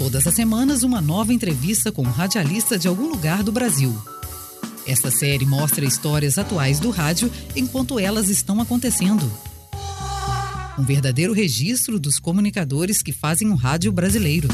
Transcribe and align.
Todas 0.00 0.26
as 0.26 0.32
semanas, 0.32 0.82
uma 0.82 0.98
nova 0.98 1.30
entrevista 1.30 1.92
com 1.92 2.00
um 2.00 2.10
radialista 2.10 2.78
de 2.78 2.88
algum 2.88 3.06
lugar 3.10 3.42
do 3.42 3.52
Brasil. 3.52 3.94
Esta 4.86 5.10
série 5.10 5.44
mostra 5.44 5.84
histórias 5.84 6.38
atuais 6.38 6.80
do 6.80 6.88
rádio 6.88 7.30
enquanto 7.54 7.98
elas 7.98 8.30
estão 8.30 8.62
acontecendo. 8.62 9.30
Um 10.78 10.84
verdadeiro 10.84 11.34
registro 11.34 12.00
dos 12.00 12.18
comunicadores 12.18 13.02
que 13.02 13.12
fazem 13.12 13.50
o 13.50 13.54
rádio 13.54 13.92
brasileiro. 13.92 14.48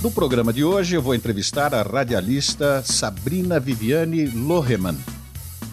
No 0.00 0.12
programa 0.12 0.52
de 0.52 0.62
hoje, 0.62 0.94
eu 0.94 1.02
vou 1.02 1.16
entrevistar 1.16 1.74
a 1.74 1.82
radialista 1.82 2.80
Sabrina 2.84 3.58
Viviane 3.58 4.26
Lohemann. 4.26 5.15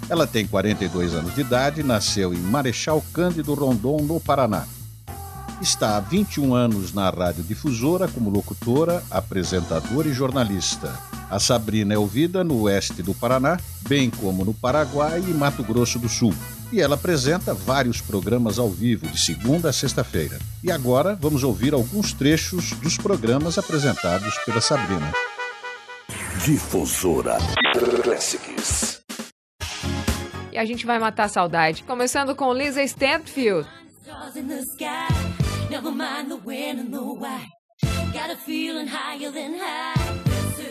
Ela 0.10 0.28
tem 0.28 0.46
42 0.46 1.14
anos 1.14 1.34
de 1.34 1.42
idade, 1.42 1.82
nasceu 1.82 2.34
em 2.34 2.38
Marechal 2.38 3.04
Cândido 3.14 3.54
Rondon, 3.54 4.02
no 4.02 4.20
Paraná. 4.20 4.66
Está 5.62 5.96
há 5.96 6.00
21 6.02 6.54
anos 6.54 6.94
na 6.94 7.10
radiodifusora 7.10 8.08
como 8.08 8.30
locutora, 8.30 9.02
apresentadora 9.10 10.10
e 10.10 10.14
jornalista. 10.14 10.94
A 11.30 11.40
Sabrina 11.40 11.94
é 11.94 11.98
ouvida 11.98 12.44
no 12.44 12.64
oeste 12.64 13.02
do 13.02 13.14
Paraná, 13.14 13.58
bem 13.88 14.10
como 14.10 14.44
no 14.44 14.54
Paraguai 14.54 15.24
e 15.26 15.34
Mato 15.34 15.64
Grosso 15.64 15.98
do 15.98 16.10
Sul. 16.10 16.34
E 16.72 16.82
ela 16.82 16.96
apresenta 16.96 17.54
vários 17.54 18.02
programas 18.02 18.60
ao 18.60 18.70
vivo, 18.70 19.08
de 19.08 19.18
segunda 19.18 19.70
a 19.70 19.74
sexta-feira. 19.74 20.38
E 20.64 20.72
agora 20.72 21.18
vamos 21.20 21.44
ouvir 21.44 21.74
alguns 21.74 22.14
trechos 22.14 22.72
dos 22.74 22.98
programas 22.98 23.58
apresentados 23.58 24.38
pela 24.46 24.60
Sabrina. 24.60 25.12
Difusora 26.44 27.38
Classics. 28.04 29.03
E 30.54 30.58
a 30.60 30.66
gente 30.66 30.86
vai 30.86 31.00
matar 31.00 31.24
a 31.24 31.28
saudade. 31.28 31.84
Começando 31.84 32.36
com 32.36 32.54
Lisa 32.54 32.84
Stanfield. 32.84 33.68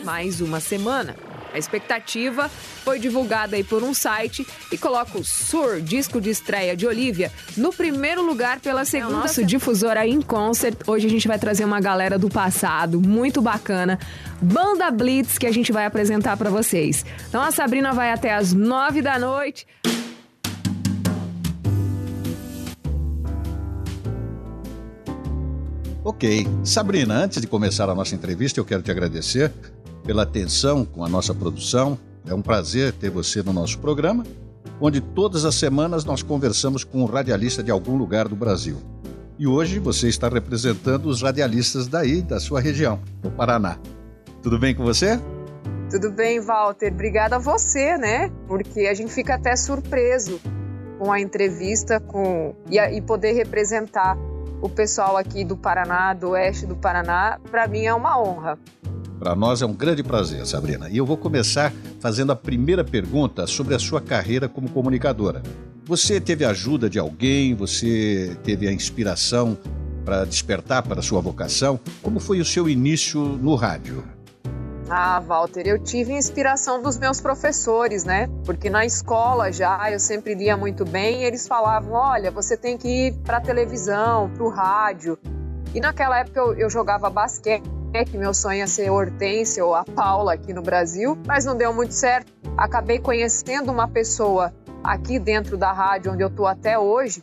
Mais 0.05 0.39
uma 0.39 0.61
semana. 0.61 1.17
A 1.53 1.59
expectativa 1.59 2.49
foi 2.49 2.97
divulgada 2.97 3.55
aí 3.55 3.63
por 3.63 3.83
um 3.83 3.93
site 3.93 4.45
e 4.71 4.77
coloca 4.77 5.19
o 5.19 5.23
Sur, 5.23 5.79
disco 5.79 6.19
de 6.19 6.31
estreia 6.31 6.75
de 6.75 6.87
Olivia, 6.87 7.31
no 7.55 7.71
primeiro 7.71 8.25
lugar 8.25 8.59
pela 8.59 8.83
segunda. 8.83 9.13
É 9.13 9.19
nosso 9.19 9.45
difusora 9.45 10.07
em 10.07 10.19
concert. 10.19 10.75
Hoje 10.87 11.05
a 11.05 11.09
gente 11.09 11.27
vai 11.27 11.37
trazer 11.37 11.63
uma 11.63 11.79
galera 11.79 12.17
do 12.17 12.27
passado, 12.27 12.99
muito 12.99 13.39
bacana. 13.39 13.99
Banda 14.41 14.89
Blitz 14.89 15.37
que 15.37 15.45
a 15.45 15.51
gente 15.51 15.71
vai 15.71 15.85
apresentar 15.85 16.35
para 16.37 16.49
vocês. 16.49 17.05
Então 17.29 17.39
a 17.39 17.51
Sabrina 17.51 17.93
vai 17.93 18.11
até 18.11 18.33
as 18.33 18.51
nove 18.51 19.03
da 19.03 19.19
noite. 19.19 19.67
Ok. 26.03 26.47
Sabrina, 26.63 27.13
antes 27.13 27.39
de 27.39 27.47
começar 27.47 27.87
a 27.89 27.95
nossa 27.95 28.15
entrevista, 28.15 28.59
eu 28.59 28.65
quero 28.65 28.81
te 28.81 28.89
agradecer 28.89 29.53
pela 30.03 30.23
atenção 30.23 30.85
com 30.85 31.03
a 31.03 31.09
nossa 31.09 31.33
produção. 31.33 31.97
É 32.27 32.33
um 32.33 32.41
prazer 32.41 32.93
ter 32.93 33.09
você 33.09 33.41
no 33.41 33.51
nosso 33.51 33.79
programa, 33.79 34.23
onde 34.79 35.01
todas 35.01 35.45
as 35.45 35.55
semanas 35.55 36.05
nós 36.05 36.23
conversamos 36.23 36.83
com 36.83 37.01
um 37.01 37.05
radialista 37.05 37.63
de 37.63 37.71
algum 37.71 37.95
lugar 37.95 38.27
do 38.27 38.35
Brasil. 38.35 38.77
E 39.37 39.47
hoje 39.47 39.79
você 39.79 40.07
está 40.07 40.29
representando 40.29 41.07
os 41.07 41.21
radialistas 41.21 41.87
daí, 41.87 42.21
da 42.21 42.39
sua 42.39 42.61
região, 42.61 42.99
do 43.21 43.31
Paraná. 43.31 43.77
Tudo 44.41 44.59
bem 44.59 44.75
com 44.75 44.83
você? 44.83 45.19
Tudo 45.89 46.11
bem, 46.11 46.39
Walter. 46.39 46.91
Obrigada 46.91 47.35
a 47.35 47.39
você, 47.39 47.97
né? 47.97 48.31
Porque 48.47 48.81
a 48.81 48.93
gente 48.93 49.11
fica 49.11 49.35
até 49.35 49.55
surpreso 49.55 50.39
com 50.99 51.11
a 51.11 51.19
entrevista 51.19 51.99
com 51.99 52.55
e, 52.69 52.79
a, 52.79 52.91
e 52.91 53.01
poder 53.01 53.33
representar 53.33 54.17
o 54.61 54.69
pessoal 54.69 55.17
aqui 55.17 55.43
do 55.43 55.57
Paraná, 55.57 56.13
do 56.13 56.29
oeste 56.29 56.65
do 56.65 56.75
Paraná, 56.75 57.37
para 57.51 57.67
mim 57.67 57.85
é 57.85 57.93
uma 57.93 58.17
honra. 58.21 58.57
Para 59.23 59.37
nós 59.37 59.61
é 59.61 59.65
um 59.65 59.71
grande 59.71 60.03
prazer, 60.03 60.45
Sabrina. 60.45 60.89
E 60.89 60.97
eu 60.97 61.05
vou 61.05 61.15
começar 61.15 61.71
fazendo 62.01 62.33
a 62.33 62.35
primeira 62.35 62.83
pergunta 62.83 63.47
sobre 63.47 63.73
a 63.73 63.79
sua 63.79 64.01
carreira 64.01 64.49
como 64.49 64.69
comunicadora. 64.69 65.41
Você 65.85 66.19
teve 66.19 66.43
a 66.43 66.49
ajuda 66.49 66.89
de 66.89 66.99
alguém? 66.99 67.55
Você 67.55 68.35
teve 68.43 68.67
a 68.67 68.71
inspiração 68.73 69.57
para 70.03 70.25
despertar 70.25 70.83
para 70.83 70.99
a 70.99 71.01
sua 71.01 71.21
vocação? 71.21 71.79
Como 72.01 72.19
foi 72.19 72.41
o 72.41 72.45
seu 72.45 72.67
início 72.67 73.21
no 73.21 73.55
rádio? 73.55 74.03
Ah, 74.89 75.21
Walter, 75.21 75.67
eu 75.67 75.79
tive 75.81 76.11
inspiração 76.11 76.81
dos 76.81 76.97
meus 76.97 77.21
professores, 77.21 78.03
né? 78.03 78.27
Porque 78.45 78.69
na 78.69 78.85
escola 78.85 79.53
já 79.53 79.89
eu 79.89 80.01
sempre 80.01 80.35
lia 80.35 80.57
muito 80.57 80.83
bem 80.83 81.21
e 81.21 81.23
eles 81.23 81.47
falavam: 81.47 81.93
olha, 81.93 82.29
você 82.29 82.57
tem 82.57 82.77
que 82.77 83.07
ir 83.07 83.13
para 83.23 83.39
televisão, 83.39 84.29
para 84.31 84.43
o 84.43 84.49
rádio. 84.49 85.17
E 85.73 85.79
naquela 85.79 86.19
época 86.19 86.41
eu, 86.41 86.53
eu 86.55 86.69
jogava 86.69 87.09
basquete, 87.09 87.63
meu 88.17 88.33
sonho 88.33 88.57
ia 88.57 88.67
ser 88.67 88.89
Hortência 88.89 89.63
ou 89.63 89.75
a 89.75 89.83
Paula 89.83 90.33
aqui 90.33 90.51
no 90.51 90.63
Brasil, 90.63 91.17
mas 91.27 91.45
não 91.45 91.55
deu 91.55 91.71
muito 91.71 91.93
certo. 91.93 92.33
Acabei 92.57 92.97
conhecendo 92.97 93.71
uma 93.71 93.87
pessoa 93.87 94.51
aqui 94.83 95.19
dentro 95.19 95.57
da 95.57 95.71
rádio 95.71 96.11
onde 96.11 96.23
eu 96.23 96.29
tô 96.29 96.45
até 96.45 96.77
hoje 96.77 97.21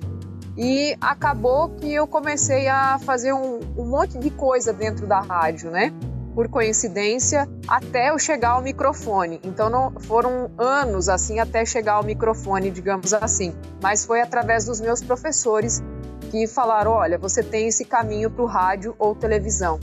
e 0.57 0.97
acabou 1.01 1.71
que 1.71 1.93
eu 1.93 2.07
comecei 2.07 2.69
a 2.69 2.99
fazer 3.01 3.33
um, 3.33 3.61
um 3.77 3.85
monte 3.85 4.19
de 4.19 4.31
coisa 4.31 4.73
dentro 4.73 5.07
da 5.07 5.21
rádio, 5.21 5.71
né? 5.71 5.93
por 6.35 6.49
coincidência, 6.49 7.49
até 7.67 8.11
eu 8.11 8.19
chegar 8.19 8.51
ao 8.51 8.63
microfone. 8.63 9.41
Então 9.43 9.69
não 9.69 9.93
foram 10.01 10.51
anos 10.57 11.09
assim 11.09 11.39
até 11.39 11.65
chegar 11.65 11.95
ao 11.95 12.05
microfone, 12.05 12.71
digamos 12.71 13.13
assim. 13.13 13.53
Mas 13.83 14.05
foi 14.05 14.21
através 14.21 14.65
dos 14.65 14.81
meus 14.81 15.03
professores 15.03 15.83
que 16.31 16.47
falaram: 16.47 16.93
olha, 16.93 17.19
você 17.19 17.43
tem 17.43 17.69
esse 17.69 17.85
caminho 17.85 18.31
para 18.31 18.43
o 18.43 18.47
rádio 18.47 18.95
ou 18.99 19.15
televisão. 19.15 19.79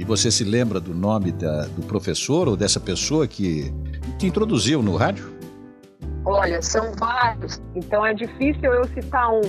E 0.00 0.04
você 0.04 0.30
se 0.30 0.44
lembra 0.44 0.80
do 0.80 0.94
nome 0.94 1.30
da, 1.30 1.66
do 1.66 1.82
professor 1.82 2.48
ou 2.48 2.56
dessa 2.56 2.80
pessoa 2.80 3.28
que 3.28 3.70
te 4.18 4.26
introduziu 4.26 4.82
no 4.82 4.96
rádio? 4.96 5.30
Olha, 6.24 6.62
são 6.62 6.94
vários, 6.94 7.60
então 7.74 8.06
é 8.06 8.14
difícil 8.14 8.72
eu 8.72 8.88
citar 8.94 9.30
um. 9.30 9.42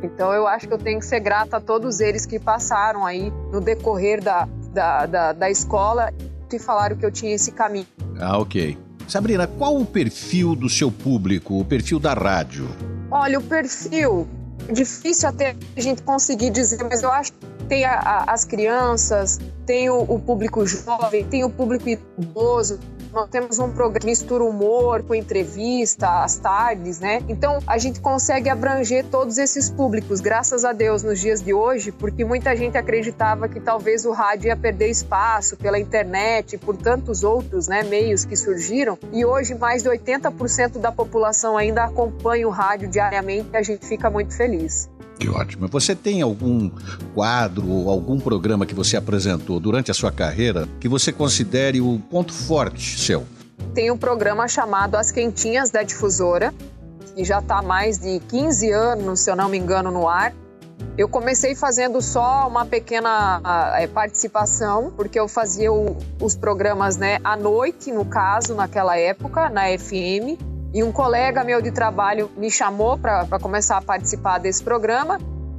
Então 0.00 0.32
eu 0.32 0.46
acho 0.46 0.68
que 0.68 0.72
eu 0.72 0.78
tenho 0.78 1.00
que 1.00 1.04
ser 1.04 1.18
grata 1.18 1.56
a 1.56 1.60
todos 1.60 1.98
eles 1.98 2.24
que 2.24 2.38
passaram 2.38 3.04
aí 3.04 3.32
no 3.52 3.60
decorrer 3.60 4.22
da, 4.22 4.48
da, 4.72 5.04
da, 5.04 5.32
da 5.32 5.50
escola 5.50 6.14
e 6.52 6.58
falaram 6.60 6.96
que 6.96 7.04
eu 7.04 7.10
tinha 7.10 7.34
esse 7.34 7.50
caminho. 7.50 7.88
Ah, 8.20 8.38
ok. 8.38 8.78
Sabrina, 9.08 9.48
qual 9.48 9.76
o 9.76 9.84
perfil 9.84 10.54
do 10.54 10.68
seu 10.68 10.92
público, 10.92 11.58
o 11.58 11.64
perfil 11.64 11.98
da 11.98 12.14
rádio? 12.14 12.68
Olha, 13.10 13.40
o 13.40 13.42
perfil, 13.42 14.28
difícil 14.72 15.28
até 15.28 15.56
a 15.76 15.80
gente 15.80 16.02
conseguir 16.02 16.50
dizer, 16.50 16.84
mas 16.84 17.02
eu 17.02 17.10
acho 17.10 17.32
que 17.32 17.64
tem 17.68 17.84
a, 17.84 17.98
a, 17.98 18.32
as 18.32 18.44
crianças, 18.44 19.40
tem 19.68 19.90
o, 19.90 20.00
o 20.00 20.18
público 20.18 20.66
jovem, 20.66 21.26
tem 21.26 21.44
o 21.44 21.50
público 21.50 21.86
idoso, 21.90 22.80
nós 23.12 23.28
temos 23.28 23.58
um 23.58 23.70
programa 23.70 24.00
que 24.00 24.06
mistura 24.06 24.42
humor 24.42 25.02
com 25.02 25.14
entrevista, 25.14 26.22
às 26.22 26.38
tardes, 26.38 27.00
né? 27.00 27.22
Então 27.28 27.58
a 27.66 27.76
gente 27.76 28.00
consegue 28.00 28.48
abranger 28.48 29.04
todos 29.10 29.36
esses 29.36 29.68
públicos, 29.68 30.22
graças 30.22 30.64
a 30.64 30.72
Deus, 30.72 31.02
nos 31.02 31.20
dias 31.20 31.42
de 31.42 31.52
hoje, 31.52 31.92
porque 31.92 32.24
muita 32.24 32.56
gente 32.56 32.78
acreditava 32.78 33.46
que 33.46 33.60
talvez 33.60 34.06
o 34.06 34.12
rádio 34.12 34.48
ia 34.48 34.56
perder 34.56 34.88
espaço 34.88 35.54
pela 35.54 35.78
internet 35.78 36.56
por 36.56 36.74
tantos 36.74 37.22
outros 37.22 37.68
né, 37.68 37.82
meios 37.82 38.24
que 38.24 38.36
surgiram. 38.36 38.98
E 39.12 39.22
hoje 39.26 39.54
mais 39.54 39.82
de 39.82 39.90
80% 39.90 40.78
da 40.78 40.90
população 40.90 41.58
ainda 41.58 41.84
acompanha 41.84 42.48
o 42.48 42.50
rádio 42.50 42.88
diariamente 42.88 43.50
e 43.52 43.56
a 43.58 43.62
gente 43.62 43.84
fica 43.84 44.08
muito 44.08 44.34
feliz. 44.34 44.88
Que 45.18 45.28
ótimo. 45.28 45.66
Você 45.68 45.94
tem 45.94 46.22
algum 46.22 46.70
quadro 47.14 47.68
ou 47.68 47.90
algum 47.90 48.20
programa 48.20 48.64
que 48.64 48.74
você 48.74 48.96
apresentou 48.96 49.58
durante 49.58 49.90
a 49.90 49.94
sua 49.94 50.12
carreira 50.12 50.68
que 50.80 50.88
você 50.88 51.10
considere 51.10 51.80
o 51.80 52.00
ponto 52.10 52.32
forte 52.32 52.98
seu? 53.00 53.26
Tem 53.74 53.90
um 53.90 53.98
programa 53.98 54.46
chamado 54.46 54.94
As 54.94 55.10
Quentinhas 55.10 55.70
da 55.70 55.82
Difusora, 55.82 56.54
que 57.14 57.24
já 57.24 57.40
está 57.40 57.58
há 57.58 57.62
mais 57.62 57.98
de 57.98 58.20
15 58.28 58.70
anos, 58.70 59.20
se 59.20 59.30
eu 59.30 59.34
não 59.34 59.48
me 59.48 59.58
engano, 59.58 59.90
no 59.90 60.08
ar. 60.08 60.32
Eu 60.96 61.08
comecei 61.08 61.54
fazendo 61.54 62.00
só 62.00 62.46
uma 62.48 62.64
pequena 62.64 63.40
é, 63.76 63.86
participação, 63.88 64.92
porque 64.96 65.18
eu 65.18 65.26
fazia 65.26 65.72
o, 65.72 65.96
os 66.20 66.36
programas 66.36 66.96
né, 66.96 67.18
à 67.24 67.36
noite, 67.36 67.90
no 67.90 68.04
caso, 68.04 68.54
naquela 68.54 68.96
época, 68.96 69.50
na 69.50 69.62
FM. 69.76 70.38
E 70.72 70.82
um 70.84 70.92
colega 70.92 71.42
meu 71.42 71.62
de 71.62 71.70
trabalho 71.70 72.30
me 72.36 72.50
chamou 72.50 72.98
para 72.98 73.38
começar 73.40 73.78
a 73.78 73.82
participar 73.82 74.38
desse 74.38 74.62
programa. 74.62 75.18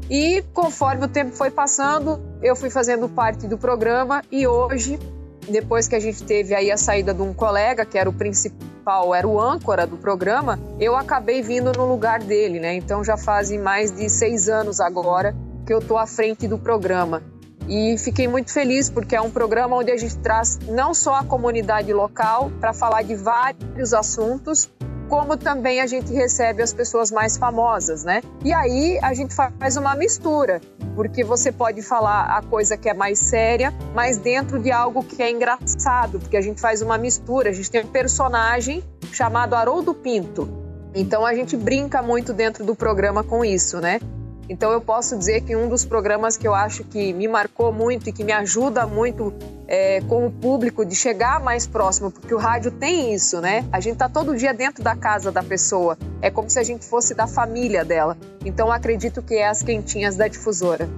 E 0.10 0.44
conforme 0.54 1.06
o 1.06 1.08
tempo 1.08 1.36
foi 1.36 1.52
passando, 1.52 2.20
eu 2.42 2.56
fui 2.56 2.70
fazendo 2.70 3.08
parte 3.10 3.48
do 3.48 3.58
programa 3.58 4.24
e 4.32 4.48
hoje, 4.48 5.00
depois 5.48 5.88
que 5.88 5.96
a 5.96 6.00
gente 6.00 6.24
teve 6.24 6.56
aí 6.56 6.72
a 6.72 6.78
saída 6.78 7.14
de 7.14 7.22
um 7.22 7.34
colega, 7.34 7.86
que 7.86 7.98
era 7.98 8.10
o 8.10 8.14
principal, 8.14 9.14
era 9.14 9.28
o 9.28 9.40
âncora 9.40 9.86
do 9.86 9.98
programa, 9.98 10.60
eu 10.80 10.96
acabei 10.96 11.42
vindo 11.42 11.72
no 11.72 11.88
lugar 11.88 12.20
dele, 12.20 12.60
né? 12.60 12.74
Então 12.74 13.04
já 13.04 13.18
fazem 13.18 13.60
mais 13.60 13.92
de 13.92 14.10
seis 14.10 14.50
anos 14.50 14.80
agora 14.80 15.36
que 15.66 15.74
eu 15.74 15.80
tô 15.80 15.98
à 15.98 16.08
frente 16.08 16.48
do 16.48 16.58
programa. 16.58 17.22
E 17.68 17.96
fiquei 18.00 18.28
muito 18.28 18.52
feliz 18.52 18.90
porque 18.90 19.16
é 19.16 19.22
um 19.22 19.30
programa 19.30 19.76
onde 19.76 19.92
a 19.92 19.98
gente 19.98 20.18
traz 20.18 20.58
não 20.68 20.92
só 20.92 21.16
a 21.16 21.24
comunidade 21.24 21.94
local 21.94 22.52
para 22.60 22.74
falar 22.74 23.04
de 23.04 23.16
vários 23.16 23.94
assuntos, 23.94 24.68
como 25.10 25.36
também 25.36 25.82
a 25.82 25.88
gente 25.88 26.14
recebe 26.14 26.62
as 26.62 26.72
pessoas 26.72 27.12
mais 27.12 27.36
famosas, 27.36 28.04
né? 28.04 28.22
E 28.46 28.54
aí 28.54 29.00
a 29.02 29.14
gente 29.14 29.34
faz 29.34 29.76
uma 29.76 29.96
mistura, 29.96 30.62
porque 30.96 31.24
você 31.24 31.52
pode 31.52 31.82
falar 31.82 32.38
a 32.38 32.42
coisa 32.44 32.78
que 32.78 32.88
é 32.88 32.94
mais 32.94 33.18
séria, 33.18 33.74
mas 33.96 34.18
dentro 34.18 34.60
de 34.60 34.72
algo 34.72 35.04
que 35.04 35.22
é 35.22 35.32
engraçado, 35.32 36.20
porque 36.20 36.38
a 36.38 36.42
gente 36.42 36.62
faz 36.62 36.82
uma 36.82 36.98
mistura. 36.98 37.50
A 37.50 37.54
gente 37.54 37.72
tem 37.72 37.84
um 37.84 37.88
personagem 37.88 38.84
chamado 39.12 39.56
Haroldo 39.56 39.96
Pinto. 39.96 40.48
Então 40.94 41.26
a 41.26 41.34
gente 41.34 41.58
brinca 41.58 42.02
muito 42.02 42.32
dentro 42.32 42.64
do 42.64 42.76
programa 42.76 43.24
com 43.24 43.44
isso, 43.44 43.80
né? 43.82 44.00
Então 44.50 44.72
eu 44.72 44.82
posso 44.82 45.16
dizer 45.16 45.42
que 45.42 45.56
um 45.56 45.70
dos 45.70 45.86
programas 45.86 46.36
que 46.36 46.48
eu 46.48 46.56
acho 46.56 46.84
que 46.84 47.14
me 47.14 47.28
marcou 47.28 47.72
muito 47.72 48.10
e 48.10 48.12
que 48.12 48.24
me 48.24 48.32
ajuda 48.32 48.88
muito 48.88 49.32
é, 49.68 50.02
com 50.02 50.26
o 50.26 50.32
público 50.32 50.84
de 50.84 50.96
chegar 50.96 51.40
mais 51.40 51.68
próximo, 51.68 52.10
porque 52.10 52.34
o 52.34 52.38
rádio 52.40 52.72
tem 52.72 53.14
isso, 53.14 53.40
né? 53.40 53.64
A 53.72 53.80
gente 53.80 53.98
tá 53.98 54.10
todo 54.10 54.36
dia 54.36 54.52
dentro 54.52 54.84
da 54.84 54.96
casa 54.96 55.32
da 55.32 55.44
pessoa. 55.44 55.96
É 56.20 56.32
como 56.32 56.50
se 56.50 56.58
a 56.58 56.64
gente 56.64 56.84
fosse 56.84 57.14
da 57.14 57.28
família 57.28 57.86
dela. 57.86 58.18
Então 58.44 58.72
acredito 58.72 59.22
que 59.22 59.36
é 59.36 59.48
as 59.48 59.62
quentinhas 59.62 60.16
da 60.16 60.28
difusora. 60.28 60.90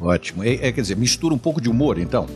Ótimo. 0.00 0.42
É, 0.42 0.54
é, 0.54 0.72
quer 0.72 0.80
dizer, 0.80 0.96
mistura 0.96 1.34
um 1.34 1.38
pouco 1.38 1.60
de 1.60 1.68
humor, 1.68 1.98
então? 1.98 2.26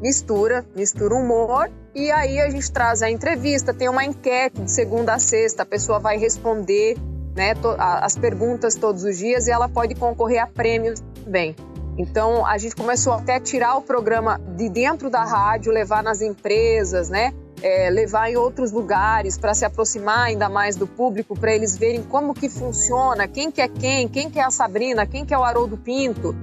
Mistura, 0.00 0.64
mistura 0.74 1.14
humor 1.14 1.70
e 1.94 2.10
aí 2.10 2.40
a 2.40 2.50
gente 2.50 2.70
traz 2.72 3.02
a 3.02 3.10
entrevista, 3.10 3.72
tem 3.72 3.88
uma 3.88 4.04
enquete 4.04 4.62
de 4.62 4.70
segunda 4.70 5.14
a 5.14 5.18
sexta, 5.18 5.62
a 5.62 5.66
pessoa 5.66 6.00
vai 6.00 6.18
responder 6.18 6.96
né, 7.34 7.54
as 7.78 8.16
perguntas 8.16 8.74
todos 8.74 9.04
os 9.04 9.18
dias 9.18 9.46
e 9.46 9.50
ela 9.50 9.68
pode 9.68 9.94
concorrer 9.94 10.42
a 10.42 10.46
prêmios 10.46 11.02
também. 11.24 11.54
Então 11.96 12.44
a 12.44 12.58
gente 12.58 12.74
começou 12.74 13.12
até 13.12 13.36
a 13.36 13.40
tirar 13.40 13.76
o 13.76 13.82
programa 13.82 14.40
de 14.56 14.68
dentro 14.68 15.08
da 15.08 15.24
rádio, 15.24 15.72
levar 15.72 16.02
nas 16.02 16.20
empresas, 16.20 17.08
né? 17.08 17.32
É, 17.62 17.88
levar 17.88 18.30
em 18.30 18.36
outros 18.36 18.72
lugares 18.72 19.38
para 19.38 19.54
se 19.54 19.64
aproximar 19.64 20.26
ainda 20.26 20.50
mais 20.50 20.76
do 20.76 20.86
público, 20.86 21.38
para 21.38 21.54
eles 21.54 21.78
verem 21.78 22.02
como 22.02 22.34
que 22.34 22.48
funciona, 22.48 23.26
quem 23.26 23.50
que 23.50 23.62
é 23.62 23.68
quem, 23.68 24.06
quem 24.06 24.28
que 24.28 24.38
é 24.38 24.44
a 24.44 24.50
Sabrina, 24.50 25.06
quem 25.06 25.24
que 25.24 25.32
é 25.32 25.38
o 25.38 25.42
Haroldo 25.42 25.78
Pinto. 25.78 26.36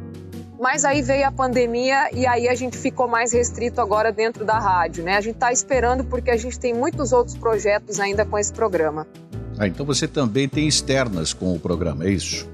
Mas 0.60 0.86
aí 0.86 1.02
veio 1.02 1.28
a 1.28 1.32
pandemia 1.32 2.10
e 2.14 2.26
aí 2.26 2.48
a 2.48 2.56
gente 2.56 2.78
ficou 2.78 3.08
mais 3.08 3.34
restrito 3.34 3.82
agora 3.82 4.12
dentro 4.12 4.46
da 4.46 4.58
rádio, 4.58 5.04
né? 5.04 5.18
A 5.18 5.22
gente 5.22 5.36
está 5.36 5.52
esperando 5.52 6.04
porque 6.06 6.32
a 6.32 6.38
gente 6.38 6.60
tem 6.60 6.74
muitos 6.74 7.12
outros 7.12 7.38
projetos 7.38 8.00
ainda 8.00 8.26
com 8.26 8.38
esse 8.38 8.54
programa. 8.54 9.06
Ah, 9.62 9.68
então 9.68 9.86
você 9.86 10.08
também 10.08 10.50
tem 10.50 10.68
externas 10.68 11.34
com 11.34 11.54
o 11.54 11.60
programa, 11.60 12.06
é 12.06 12.10
isso? 12.10 12.50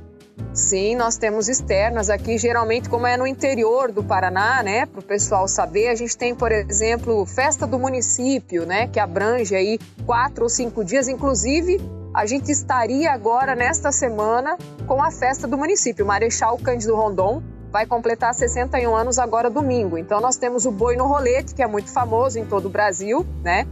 Sim, 0.53 0.97
nós 0.97 1.15
temos 1.15 1.47
externas 1.47 2.09
aqui, 2.09 2.37
geralmente 2.37 2.89
como 2.89 3.07
é 3.07 3.15
no 3.15 3.25
interior 3.25 3.93
do 3.93 4.03
Paraná, 4.03 4.61
né, 4.61 4.85
para 4.85 4.99
o 4.99 5.03
pessoal 5.03 5.47
saber, 5.47 5.87
a 5.87 5.95
gente 5.95 6.17
tem, 6.17 6.35
por 6.35 6.51
exemplo, 6.51 7.25
festa 7.25 7.65
do 7.65 7.79
município, 7.79 8.65
né, 8.65 8.87
que 8.87 8.99
abrange 8.99 9.55
aí 9.55 9.79
quatro 10.05 10.43
ou 10.43 10.49
cinco 10.49 10.83
dias, 10.83 11.07
inclusive 11.07 11.79
a 12.13 12.25
gente 12.25 12.51
estaria 12.51 13.09
agora 13.09 13.55
nesta 13.55 13.89
semana 13.89 14.57
com 14.85 15.01
a 15.01 15.09
festa 15.09 15.47
do 15.47 15.57
município, 15.57 16.05
Marechal 16.05 16.57
Cândido 16.57 16.93
Rondon 16.93 17.41
vai 17.71 17.85
completar 17.85 18.33
61 18.33 18.93
anos 18.93 19.17
agora 19.17 19.49
domingo, 19.49 19.97
então 19.97 20.19
nós 20.19 20.35
temos 20.35 20.65
o 20.65 20.71
Boi 20.71 20.97
no 20.97 21.07
Rolete, 21.07 21.55
que 21.55 21.63
é 21.63 21.67
muito 21.67 21.89
famoso 21.89 22.37
em 22.37 22.45
todo 22.45 22.65
o 22.65 22.69
Brasil, 22.69 23.25
né, 23.41 23.65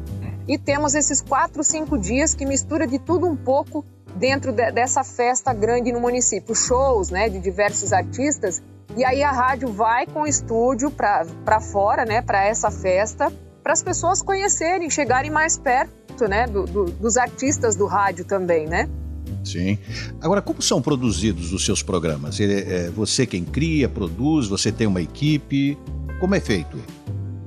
e 0.47 0.57
temos 0.57 0.93
esses 0.93 1.21
quatro, 1.21 1.63
cinco 1.63 1.97
dias 1.97 2.33
que 2.33 2.45
mistura 2.45 2.85
de 2.85 2.99
tudo 2.99 3.27
um 3.27 3.35
pouco 3.35 3.83
dentro 4.15 4.51
de, 4.51 4.71
dessa 4.71 5.03
festa 5.03 5.53
grande 5.53 5.91
no 5.91 5.99
município. 5.99 6.55
Shows 6.55 7.09
né, 7.09 7.29
de 7.29 7.39
diversos 7.39 7.91
artistas. 7.91 8.61
E 8.95 9.03
aí 9.03 9.23
a 9.23 9.31
rádio 9.31 9.69
vai 9.69 10.05
com 10.05 10.21
o 10.21 10.27
estúdio 10.27 10.89
para 10.89 11.59
fora, 11.59 12.05
né, 12.05 12.21
para 12.21 12.45
essa 12.45 12.71
festa, 12.71 13.31
para 13.61 13.73
as 13.73 13.83
pessoas 13.83 14.21
conhecerem, 14.21 14.89
chegarem 14.89 15.31
mais 15.31 15.57
perto 15.57 16.27
né, 16.29 16.47
do, 16.47 16.65
do, 16.65 16.85
dos 16.85 17.17
artistas 17.17 17.75
do 17.75 17.85
rádio 17.85 18.23
também, 18.23 18.67
né? 18.67 18.87
Sim. 19.43 19.77
Agora, 20.21 20.41
como 20.41 20.61
são 20.61 20.81
produzidos 20.81 21.51
os 21.51 21.65
seus 21.65 21.83
programas? 21.83 22.39
É, 22.39 22.45
é 22.85 22.89
você 22.89 23.25
quem 23.25 23.43
cria, 23.43 23.89
produz, 23.89 24.47
você 24.47 24.71
tem 24.71 24.87
uma 24.87 25.01
equipe? 25.01 25.77
Como 26.19 26.33
é 26.33 26.39
feito? 26.39 26.77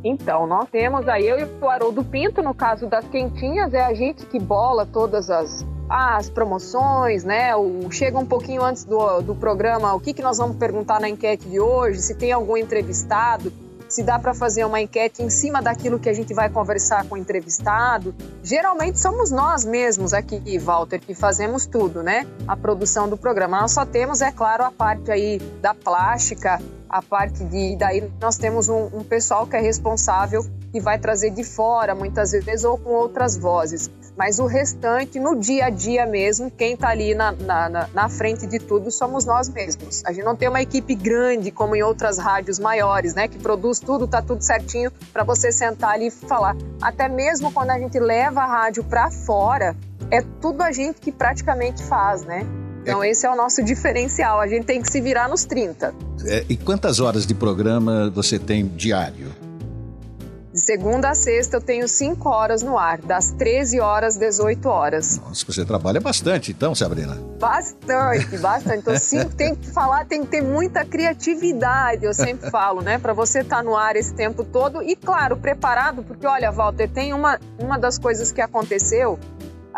Então, 0.03 0.47
nós 0.47 0.69
temos 0.71 1.09
aí 1.09 1.29
eu 1.29 1.39
e 1.39 1.45
o 1.45 1.69
Haroldo 1.69 2.05
Pinto, 2.05 2.43
no 2.43 2.55
caso 2.55 2.87
das 2.87 3.07
quentinhas, 3.09 3.75
é 3.75 3.83
a 3.83 3.93
gente 3.93 4.25
que 4.27 4.39
bola 4.39 4.87
todas 4.87 5.29
as, 5.29 5.67
as 5.89 6.31
promoções, 6.31 7.25
né? 7.25 7.57
O, 7.57 7.91
chega 7.91 8.19
um 8.19 8.27
pouquinho 8.27 8.63
antes 8.63 8.85
do, 8.85 9.21
do 9.23 9.35
programa 9.35 9.95
o 9.95 10.01
que, 10.01 10.13
que 10.13 10.23
nós 10.23 10.39
vamos 10.39 10.57
perguntar 10.57 11.01
na 11.01 11.09
enquete 11.09 11.49
de 11.49 11.59
hoje, 11.59 12.01
se 12.01 12.15
tem 12.15 12.31
algum 12.31 12.57
entrevistado, 12.57 13.53
se 13.89 14.03
dá 14.03 14.19
para 14.19 14.35
fazer 14.35 14.65
uma 14.65 14.81
enquete 14.81 15.23
em 15.23 15.31
cima 15.31 15.63
daquilo 15.63 15.99
que 15.99 16.09
a 16.09 16.13
gente 16.13 16.35
vai 16.35 16.51
conversar 16.51 17.07
com 17.09 17.15
o 17.15 17.19
entrevistado. 17.19 18.15
Geralmente 18.43 19.01
somos 19.01 19.31
nós 19.31 19.65
mesmos 19.65 20.13
aqui, 20.13 20.59
Walter, 20.59 21.01
que 21.01 21.15
fazemos 21.15 21.65
tudo, 21.67 22.03
né? 22.03 22.27
A 22.47 22.57
produção 22.57 23.09
do 23.09 23.17
programa. 23.17 23.63
Nós 23.63 23.73
só 23.73 23.87
temos, 23.87 24.21
é 24.21 24.31
claro, 24.31 24.65
a 24.65 24.71
parte 24.71 25.11
aí 25.11 25.39
da 25.61 25.75
plástica, 25.75 26.61
a 26.89 27.03
parte 27.03 27.45
de. 27.45 27.77
Daí 27.77 28.11
nós 28.21 28.37
temos 28.37 28.69
um, 28.69 28.87
um 28.93 29.05
pessoal 29.05 29.47
que 29.47 29.57
é 29.57 29.61
responsável 29.61 30.45
que 30.73 30.81
vai 30.81 30.99
trazer 30.99 31.31
de 31.31 31.45
fora, 31.45 31.95
muitas 31.95 32.33
vezes, 32.33 32.65
ou 32.65 32.79
com 32.79 32.91
outras 32.91 33.37
vozes. 33.37 33.91
Mas 34.17 34.39
o 34.39 34.47
restante, 34.47 35.21
no 35.21 35.37
dia 35.37 35.67
a 35.67 35.71
dia 35.71 36.05
mesmo, 36.05 36.51
quem 36.51 36.75
está 36.75 36.89
ali 36.89 37.15
na, 37.15 37.33
na, 37.33 37.89
na, 37.95 38.09
frente 38.09 38.47
de 38.47 38.59
tudo 38.59 38.91
somos 38.91 39.25
nós 39.25 39.49
mesmos. 39.49 40.03
A 40.05 40.13
gente 40.13 40.25
não 40.25 40.35
tem 40.35 40.49
uma 40.49 40.61
equipe 40.61 40.95
grande 40.95 41.51
como 41.51 41.77
em 41.77 41.83
outras 41.83 42.19
rádios 42.19 42.59
maiores, 42.59 43.15
né? 43.15 43.29
Que 43.29 43.39
produz 43.39 43.79
tudo, 43.79 44.09
tá 44.09 44.21
tudo 44.21 44.43
certinho 44.43 44.91
para 45.13 45.23
você 45.23 45.53
sentar 45.53 45.93
ali 45.95 46.09
e 46.09 46.11
falar. 46.11 46.57
Até 46.83 47.09
mesmo 47.09 47.53
quando 47.53 47.71
a 47.71 47.79
gente 47.79 47.99
leva 47.99 48.41
a 48.41 48.47
rádio 48.47 48.83
para 48.83 49.11
fora, 49.11 49.77
é 50.11 50.21
tudo 50.41 50.63
a 50.63 50.73
gente 50.73 51.01
que 51.01 51.13
praticamente 51.13 51.83
faz, 51.85 52.25
né? 52.25 52.45
Então, 52.89 53.05
esse 53.05 53.27
é 53.27 53.31
o 53.31 53.37
nosso 53.37 53.63
diferencial. 53.63 54.41
A 54.41 54.47
gente 54.47 54.65
tem 54.65 54.81
que 54.81 54.91
se 54.91 55.01
virar 55.01 55.29
nos 55.29 55.45
30. 55.45 55.95
É, 56.25 56.45
e 56.49 56.57
quantas 56.57 57.01
horas 57.01 57.27
de 57.27 57.35
programa 57.35 58.11
você 58.11 58.39
tem 58.39 58.67
diário? 58.67 59.29
De 60.53 60.59
segunda 60.59 61.11
a 61.11 61.15
sexta 61.15 61.59
eu 61.59 61.61
tenho 61.61 61.87
5 61.87 62.29
horas 62.29 62.63
no 62.63 62.79
ar, 62.79 62.99
das 62.99 63.31
13 63.33 63.79
horas 63.79 64.15
às 64.15 64.21
18 64.21 64.69
horas. 64.69 65.19
Nossa, 65.19 65.45
você 65.47 65.65
trabalha 65.65 66.01
bastante 66.01 66.51
então, 66.51 66.75
Sabrina? 66.75 67.17
Bastante, 67.39 68.39
bastante. 68.41 68.79
Então, 68.79 68.99
sim, 68.99 69.29
tem 69.29 69.55
que 69.55 69.71
falar, 69.71 70.07
tem 70.07 70.25
que 70.25 70.29
ter 70.29 70.43
muita 70.43 70.85
criatividade, 70.85 72.05
eu 72.05 72.15
sempre 72.15 72.49
falo, 72.51 72.81
né? 72.81 72.99
Para 72.99 73.13
você 73.13 73.41
estar 73.41 73.59
tá 73.59 73.63
no 73.63 73.77
ar 73.77 73.95
esse 73.95 74.15
tempo 74.15 74.43
todo 74.43 74.83
e, 74.83 74.97
claro, 74.97 75.37
preparado, 75.37 76.03
porque 76.03 76.27
olha, 76.27 76.51
Walter, 76.51 76.89
tem 76.89 77.13
uma, 77.13 77.39
uma 77.59 77.79
das 77.79 77.99
coisas 77.99 78.33
que 78.33 78.41
aconteceu 78.41 79.19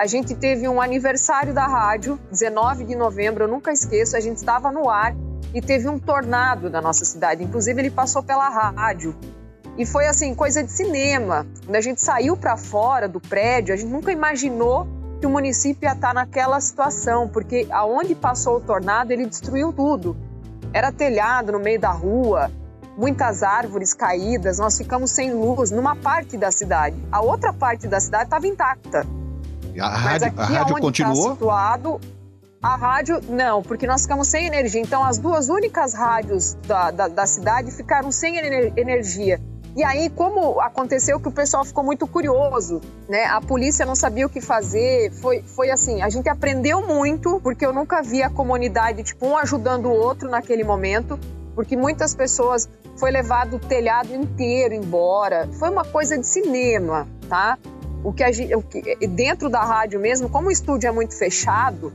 a 0.00 0.06
gente 0.06 0.34
teve 0.34 0.66
um 0.66 0.80
aniversário 0.80 1.52
da 1.52 1.66
rádio, 1.66 2.18
19 2.30 2.84
de 2.84 2.96
novembro, 2.96 3.44
eu 3.44 3.48
nunca 3.48 3.70
esqueço, 3.70 4.16
a 4.16 4.20
gente 4.20 4.38
estava 4.38 4.72
no 4.72 4.88
ar 4.88 5.14
e 5.52 5.60
teve 5.60 5.90
um 5.90 5.98
tornado 5.98 6.70
na 6.70 6.80
nossa 6.80 7.04
cidade. 7.04 7.44
Inclusive, 7.44 7.82
ele 7.82 7.90
passou 7.90 8.22
pela 8.22 8.48
rádio. 8.48 9.14
E 9.76 9.84
foi 9.84 10.06
assim, 10.06 10.34
coisa 10.34 10.62
de 10.62 10.72
cinema. 10.72 11.46
Quando 11.66 11.76
a 11.76 11.82
gente 11.82 12.00
saiu 12.00 12.34
para 12.34 12.56
fora 12.56 13.06
do 13.06 13.20
prédio, 13.20 13.74
a 13.74 13.76
gente 13.76 13.90
nunca 13.90 14.10
imaginou 14.10 14.88
que 15.20 15.26
o 15.26 15.30
município 15.30 15.86
ia 15.86 15.92
estar 15.92 16.14
naquela 16.14 16.58
situação, 16.62 17.28
porque 17.28 17.68
aonde 17.70 18.14
passou 18.14 18.56
o 18.56 18.60
tornado, 18.60 19.12
ele 19.12 19.26
destruiu 19.26 19.70
tudo. 19.70 20.16
Era 20.72 20.90
telhado 20.90 21.52
no 21.52 21.58
meio 21.58 21.78
da 21.78 21.90
rua, 21.90 22.50
muitas 22.96 23.42
árvores 23.42 23.92
caídas, 23.92 24.58
nós 24.58 24.78
ficamos 24.78 25.10
sem 25.10 25.34
luz 25.34 25.70
numa 25.70 25.94
parte 25.94 26.38
da 26.38 26.50
cidade. 26.50 26.96
A 27.12 27.20
outra 27.20 27.52
parte 27.52 27.86
da 27.86 28.00
cidade 28.00 28.24
estava 28.24 28.46
intacta. 28.46 29.19
A 29.78 29.88
rádio, 29.88 30.32
a 30.36 30.44
rádio 30.44 30.74
tá 30.74 30.80
continuou? 30.80 31.24
Tá 31.24 31.32
situado, 31.32 32.00
a 32.62 32.76
rádio, 32.76 33.20
não, 33.28 33.62
porque 33.62 33.86
nós 33.86 34.02
ficamos 34.02 34.28
sem 34.28 34.46
energia. 34.46 34.80
Então, 34.80 35.02
as 35.02 35.16
duas 35.18 35.48
únicas 35.48 35.94
rádios 35.94 36.54
da, 36.66 36.90
da, 36.90 37.08
da 37.08 37.26
cidade 37.26 37.70
ficaram 37.70 38.12
sem 38.12 38.36
energia. 38.76 39.40
E 39.76 39.84
aí, 39.84 40.10
como 40.10 40.60
aconteceu 40.60 41.20
que 41.20 41.28
o 41.28 41.32
pessoal 41.32 41.64
ficou 41.64 41.84
muito 41.84 42.06
curioso, 42.06 42.80
né? 43.08 43.24
A 43.26 43.40
polícia 43.40 43.86
não 43.86 43.94
sabia 43.94 44.26
o 44.26 44.28
que 44.28 44.40
fazer. 44.40 45.12
Foi, 45.12 45.42
foi 45.42 45.70
assim, 45.70 46.02
a 46.02 46.10
gente 46.10 46.28
aprendeu 46.28 46.86
muito, 46.86 47.40
porque 47.40 47.64
eu 47.64 47.72
nunca 47.72 48.02
vi 48.02 48.22
a 48.22 48.28
comunidade, 48.28 49.04
tipo, 49.04 49.26
um 49.26 49.38
ajudando 49.38 49.86
o 49.86 49.92
outro 49.92 50.28
naquele 50.28 50.64
momento, 50.64 51.18
porque 51.54 51.76
muitas 51.76 52.14
pessoas 52.14 52.68
foi 52.96 53.10
levado 53.10 53.56
o 53.56 53.58
telhado 53.58 54.12
inteiro 54.14 54.74
embora. 54.74 55.48
Foi 55.52 55.70
uma 55.70 55.84
coisa 55.84 56.18
de 56.18 56.26
cinema, 56.26 57.06
tá? 57.28 57.56
O 58.02 58.12
que, 58.12 58.24
a, 58.24 58.30
o 58.56 58.62
que 58.62 59.06
dentro 59.06 59.48
da 59.48 59.62
rádio 59.62 60.00
mesmo, 60.00 60.28
como 60.28 60.48
o 60.48 60.50
estúdio 60.50 60.88
é 60.88 60.90
muito 60.90 61.16
fechado, 61.16 61.92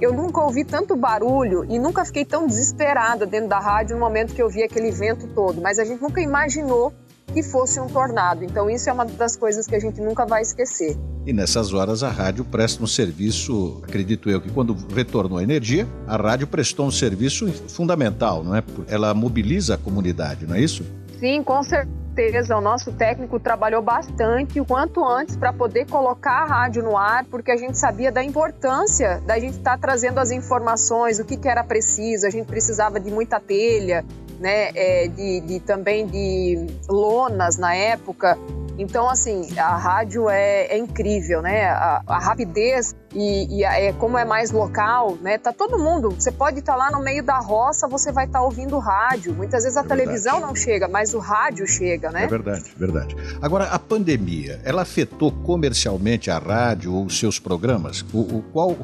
eu 0.00 0.12
nunca 0.12 0.40
ouvi 0.40 0.64
tanto 0.64 0.96
barulho 0.96 1.64
e 1.68 1.78
nunca 1.78 2.04
fiquei 2.04 2.24
tão 2.24 2.46
desesperada 2.46 3.24
dentro 3.24 3.48
da 3.48 3.58
rádio 3.58 3.96
no 3.96 4.00
momento 4.00 4.34
que 4.34 4.42
eu 4.42 4.48
vi 4.48 4.62
aquele 4.62 4.90
vento 4.90 5.26
todo. 5.28 5.60
Mas 5.60 5.78
a 5.78 5.84
gente 5.84 6.02
nunca 6.02 6.20
imaginou 6.20 6.92
que 7.32 7.42
fosse 7.42 7.80
um 7.80 7.86
tornado. 7.86 8.44
Então 8.44 8.68
isso 8.68 8.88
é 8.88 8.92
uma 8.92 9.04
das 9.04 9.36
coisas 9.36 9.66
que 9.66 9.74
a 9.74 9.80
gente 9.80 10.00
nunca 10.00 10.26
vai 10.26 10.42
esquecer. 10.42 10.96
E 11.24 11.32
nessas 11.32 11.72
horas 11.72 12.02
a 12.02 12.10
rádio 12.10 12.44
presta 12.44 12.82
um 12.82 12.86
serviço, 12.86 13.80
acredito 13.82 14.30
eu, 14.30 14.40
que 14.40 14.50
quando 14.50 14.76
retornou 14.94 15.38
a 15.38 15.42
energia, 15.42 15.86
a 16.06 16.16
rádio 16.16 16.46
prestou 16.46 16.86
um 16.86 16.90
serviço 16.90 17.48
fundamental, 17.68 18.44
não 18.44 18.54
é? 18.54 18.62
Ela 18.88 19.12
mobiliza 19.12 19.74
a 19.74 19.78
comunidade, 19.78 20.46
não 20.46 20.54
é 20.54 20.60
isso? 20.60 20.84
Sim, 21.18 21.42
com 21.42 21.62
certeza 21.62 22.05
certeza, 22.16 22.56
o 22.56 22.60
nosso 22.62 22.92
técnico 22.92 23.38
trabalhou 23.38 23.82
bastante 23.82 24.58
o 24.58 24.64
quanto 24.64 25.04
antes 25.04 25.36
para 25.36 25.52
poder 25.52 25.86
colocar 25.86 26.42
a 26.42 26.44
rádio 26.46 26.82
no 26.82 26.96
ar, 26.96 27.26
porque 27.26 27.50
a 27.50 27.56
gente 27.56 27.76
sabia 27.76 28.10
da 28.10 28.24
importância 28.24 29.20
da 29.26 29.38
gente 29.38 29.58
estar 29.58 29.72
tá 29.72 29.78
trazendo 29.78 30.18
as 30.18 30.30
informações, 30.30 31.18
o 31.18 31.24
que, 31.24 31.36
que 31.36 31.46
era 31.46 31.62
preciso, 31.62 32.26
a 32.26 32.30
gente 32.30 32.46
precisava 32.46 32.98
de 32.98 33.10
muita 33.10 33.38
telha, 33.38 34.02
né, 34.40 34.70
é, 34.74 35.08
de, 35.08 35.40
de, 35.40 35.60
também 35.60 36.06
de 36.06 36.66
lonas 36.88 37.58
na 37.58 37.74
época. 37.74 38.38
Então, 38.78 39.08
assim, 39.08 39.58
a 39.58 39.76
rádio 39.76 40.28
é, 40.28 40.66
é 40.66 40.78
incrível, 40.78 41.40
né? 41.40 41.66
A, 41.66 42.02
a 42.06 42.18
rapidez 42.18 42.94
e, 43.14 43.58
e 43.58 43.64
a, 43.64 43.80
é, 43.80 43.92
como 43.94 44.18
é 44.18 44.24
mais 44.24 44.50
local, 44.50 45.16
né? 45.22 45.38
Tá 45.38 45.52
todo 45.52 45.78
mundo. 45.78 46.10
Você 46.10 46.30
pode 46.30 46.58
estar 46.58 46.72
tá 46.72 46.78
lá 46.78 46.90
no 46.90 47.02
meio 47.02 47.22
da 47.22 47.38
roça, 47.38 47.88
você 47.88 48.12
vai 48.12 48.26
estar 48.26 48.40
tá 48.40 48.44
ouvindo 48.44 48.78
rádio. 48.78 49.34
Muitas 49.34 49.62
vezes 49.62 49.76
a 49.76 49.80
é 49.80 49.84
televisão 49.84 50.34
verdade. 50.34 50.54
não 50.54 50.54
chega, 50.54 50.88
mas 50.88 51.14
o 51.14 51.18
rádio 51.18 51.66
chega, 51.66 52.10
né? 52.10 52.24
É 52.24 52.26
verdade, 52.26 52.64
verdade. 52.76 53.16
Agora, 53.40 53.64
a 53.64 53.78
pandemia, 53.78 54.60
ela 54.62 54.82
afetou 54.82 55.32
comercialmente 55.32 56.30
a 56.30 56.38
rádio 56.38 56.92
ou 56.92 57.06
os 57.06 57.18
seus 57.18 57.38
programas? 57.38 58.04
O, 58.12 58.20
o 58.20 58.44
qual, 58.52 58.76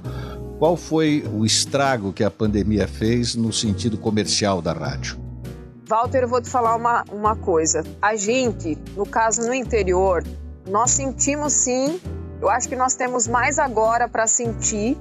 qual 0.59 0.77
foi 0.77 1.23
o 1.33 1.45
estrago 1.45 2.13
que 2.13 2.25
a 2.25 2.31
pandemia 2.31 2.89
fez 2.89 3.35
no 3.35 3.53
sentido 3.53 3.99
comercial 3.99 4.63
da 4.63 4.73
rádio? 4.73 5.22
Walter, 5.89 6.23
eu 6.23 6.29
vou 6.29 6.41
te 6.41 6.49
falar 6.49 6.77
uma, 6.77 7.05
uma 7.11 7.37
coisa. 7.37 7.85
A 8.01 8.15
gente, 8.15 8.79
no 8.97 9.05
caso 9.05 9.43
no 9.43 9.53
interior, 9.53 10.23
nós 10.67 10.93
sentimos 10.93 11.53
sim, 11.53 12.01
eu 12.41 12.49
acho 12.49 12.69
que 12.69 12.77
nós 12.77 12.95
temos 12.95 13.27
mais 13.27 13.59
agora 13.59 14.09
para 14.09 14.27
sentir 14.27 14.97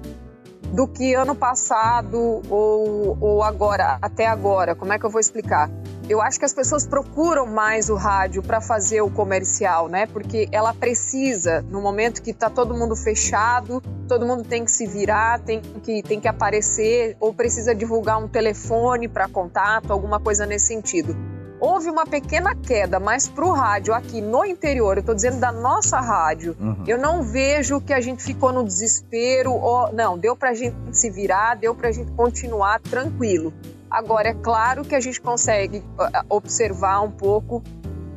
do 0.74 0.88
que 0.88 1.14
ano 1.14 1.36
passado 1.36 2.42
ou, 2.50 3.18
ou 3.20 3.44
agora, 3.44 3.98
até 4.02 4.26
agora. 4.26 4.76
Como 4.76 4.92
é 4.92 5.00
que 5.00 5.06
eu 5.06 5.10
vou 5.10 5.20
explicar? 5.20 5.70
Eu 6.10 6.22
acho 6.22 6.40
que 6.40 6.46
as 6.46 6.54
pessoas 6.54 6.86
procuram 6.86 7.46
mais 7.46 7.90
o 7.90 7.96
rádio 7.96 8.42
para 8.42 8.60
fazer 8.60 9.02
o 9.02 9.10
comercial, 9.10 9.88
né? 9.88 10.06
Porque 10.08 10.50
ela 10.52 10.74
precisa, 10.74 11.62
no 11.70 11.82
momento 11.82 12.22
que 12.22 12.32
está 12.32 12.50
todo 12.50 12.74
mundo 12.74 12.96
fechado, 12.96 13.82
todo 14.08 14.26
mundo 14.26 14.44
tem 14.44 14.66
que 14.66 14.72
se 14.72 14.86
virar, 14.86 15.40
tem 15.40 15.62
que, 15.62 16.04
tem 16.04 16.20
que 16.20 16.28
aparecer, 16.28 17.16
ou 17.20 17.34
precisa 17.34 17.74
divulgar 17.74 18.18
um 18.18 18.28
telefone 18.28 19.08
para 19.08 19.28
contato, 19.28 19.92
alguma 19.92 20.20
coisa 20.20 20.46
nesse 20.46 20.68
sentido. 20.68 21.16
Houve 21.62 21.92
uma 21.92 22.08
pequena 22.08 22.56
queda, 22.56 23.00
mas 23.00 23.28
para 23.28 23.46
o 23.46 23.52
rádio 23.52 23.94
aqui 23.94 24.20
no 24.20 24.44
interior, 24.44 24.98
eu 24.98 25.02
estou 25.02 25.14
dizendo 25.14 25.40
da 25.40 25.52
nossa 25.52 26.00
rádio, 26.00 26.58
uhum. 26.60 26.84
eu 26.88 26.98
não 26.98 27.22
vejo 27.22 27.80
que 27.80 27.94
a 27.94 28.02
gente 28.02 28.24
ficou 28.24 28.52
no 28.52 28.64
desespero, 28.64 29.54
ou, 29.54 29.94
não, 29.94 30.18
deu 30.18 30.36
para 30.36 30.50
a 30.50 30.54
gente 30.56 30.76
se 30.92 31.12
virar, 31.12 31.56
deu 31.56 31.76
para 31.76 31.90
a 31.90 31.92
gente 31.92 32.12
continuar 32.14 32.82
tranquilo. 32.82 33.54
Agora, 33.92 34.30
é 34.30 34.34
claro 34.34 34.86
que 34.86 34.96
a 34.96 35.02
gente 35.02 35.20
consegue 35.20 35.84
observar 36.30 37.02
um 37.02 37.12
pouco 37.12 37.62